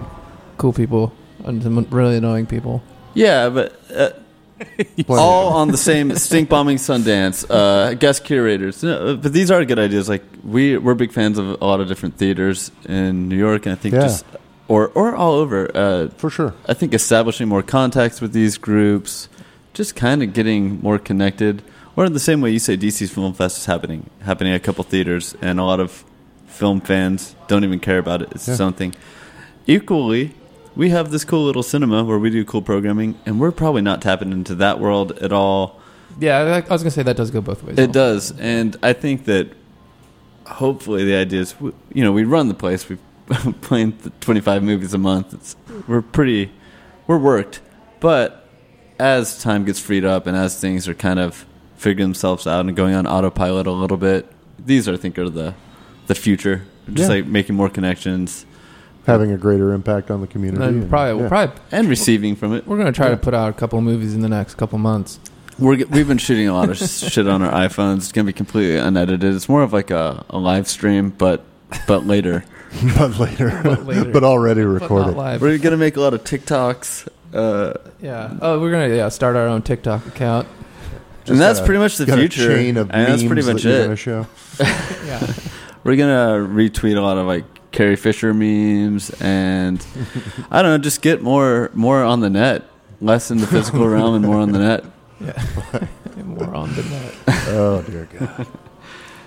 [0.57, 1.13] cool people
[1.45, 2.83] and some really annoying people.
[3.13, 4.11] Yeah, but uh,
[5.09, 7.45] all on the same stink bombing Sundance.
[7.49, 10.09] Uh, guest curators, No, but these are good ideas.
[10.09, 13.73] Like we we're big fans of a lot of different theaters in New York, and
[13.75, 14.03] I think Yeah.
[14.03, 14.25] just
[14.69, 15.71] or or all over.
[15.77, 16.55] Uh, For sure.
[16.69, 19.29] I think establishing more contacts with these groups,
[19.73, 21.63] just kind of getting more connected.
[21.97, 24.65] Or in the same way you say DC's Film Fest is happening, happening at a
[24.65, 26.05] couple theaters, and a lot of
[26.47, 28.29] film fans don't even care about it.
[28.33, 28.57] It's Yeah.
[28.57, 28.95] something.
[29.67, 30.35] Equally,
[30.77, 34.03] we have this cool little cinema where we do cool programming, and we're probably not
[34.03, 35.79] tapping into that world at all.
[36.21, 37.79] Yeah, I, was gonna say that does go both ways.
[37.79, 39.49] It does, and I think that
[40.47, 41.55] hopefully the idea is,
[41.93, 42.89] you know, we run the place.
[42.89, 42.99] We
[43.63, 45.33] playing th- 25 movies a month.
[45.35, 45.57] It's
[45.89, 46.51] we're pretty,
[47.07, 47.61] we're worked,
[48.01, 48.47] but
[48.99, 51.47] as time gets freed up and as things are kind of
[51.77, 54.31] figuring themselves out and going on autopilot a little bit.
[54.59, 55.55] These, I think, are the
[56.07, 56.63] the future.
[56.93, 57.17] Just Yeah.
[57.17, 58.47] like making more connections
[59.07, 60.65] Having a greater impact on the community.
[60.65, 61.29] And and- probably, yeah.
[61.29, 62.67] probably, and receiving from it.
[62.67, 65.21] we're going to try to put out a couple movies in the next couple months.
[65.59, 66.79] We're, we've been shooting a lot of
[67.13, 67.99] shit on our iPhones.
[67.99, 69.35] It's gonna be completely unedited.
[69.35, 71.45] It's more of like a, a live stream, but
[71.87, 72.45] but later.
[72.99, 74.11] but later, But later.
[74.11, 75.17] but already recorded.
[75.17, 75.41] live.
[75.41, 78.37] We're gonna make a lot of TikToks, uh, Yeah.
[78.43, 80.49] Oh, we're gonna yeah start our own TikTok account.
[81.27, 82.51] and that's a- pretty much the got future.
[82.51, 83.85] A chain of and that's pretty much that it.
[83.85, 84.27] gonna show.
[85.07, 85.33] Yeah.
[85.85, 89.85] We're gonna retweet a lot of like Carrie Fisher memes, and
[90.51, 92.65] I don't know, just get more more on the net,
[93.01, 94.85] less in the physical realm and more on the net.
[95.21, 96.23] Yeah.
[96.25, 97.15] More on the net.
[97.51, 98.47] Oh dear God.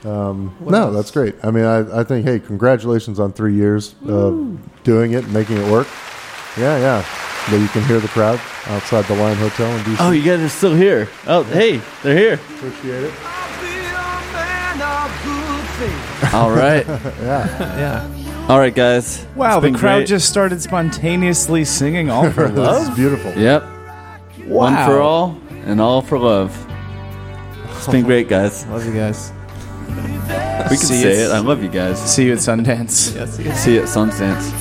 [0.05, 0.95] Um, no, else?
[0.95, 1.35] that's great.
[1.43, 5.57] I mean, I, I think, hey, congratulations on three years of doing it, and making
[5.57, 5.87] it work.
[6.57, 7.05] Yeah, yeah.
[7.49, 9.97] But you can hear the crowd outside the Line Hotel in DC.
[9.99, 11.07] Oh, you guys are still here.
[11.27, 12.33] Oh, hey, they're here.
[12.33, 13.13] appreciate it.
[16.33, 17.77] All right, Yeah.
[17.77, 18.45] Yeah.
[18.49, 19.25] all right, guys.
[19.35, 20.07] Wow, It's the crowd great.
[20.07, 23.31] just started spontaneously singing "All for This is Love." beautiful.
[23.33, 23.63] Yep.
[23.63, 23.69] Wow.
[24.47, 26.51] One for all and all for love.
[27.75, 28.65] It's been great, guys.
[28.67, 29.31] Love you guys.
[30.69, 31.31] We can See say it.
[31.31, 31.97] I love you guys.
[32.13, 33.15] See you at Sundance.
[33.15, 33.39] Yes.
[33.39, 33.63] yes.
[33.63, 34.51] See you at Sundance.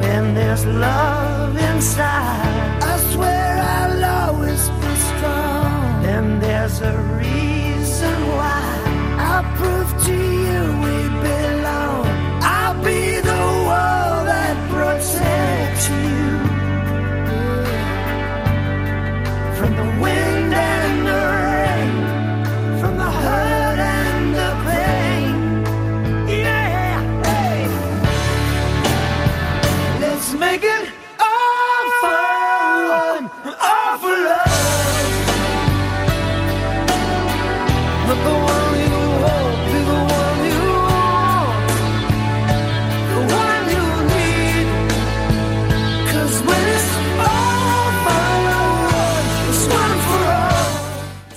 [0.00, 2.82] when there's love inside.
[2.82, 4.04] I swear I'll
[4.34, 6.02] always be strong.
[6.02, 6.92] Then there's a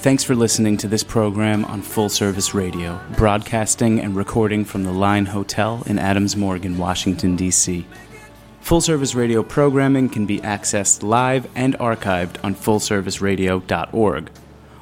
[0.02, 4.92] Thanks for listening to this program on Full Service Radio, broadcasting and recording from the
[4.92, 7.86] Line Hotel in Adams Morgan, Washington, D.C.
[8.62, 14.32] Full Service Radio programming can be accessed live and archived on fullserviceradio.org.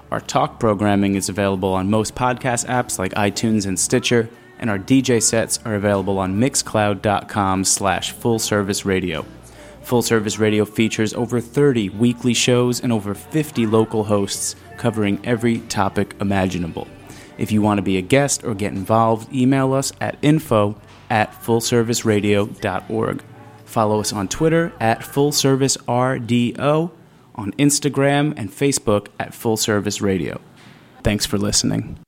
[0.09, 4.79] Our talk programming is available on most podcast apps like iTunes and Stitcher, and our
[4.79, 9.25] DJ sets are available on mixcloud.com slash fullserviceradio.
[9.81, 15.59] Full Service Radio features over 30 weekly shows and over 50 local hosts covering every
[15.59, 16.87] topic imaginable.
[17.37, 20.75] If you want to be a guest or get involved, email us at info
[21.09, 23.23] at fullserviceradio.org.
[23.65, 26.91] Follow us on Twitter at fullservicerdo,
[27.35, 30.41] on Instagram and Facebook at Full Service Radio.
[31.03, 31.99] Thanks for listening.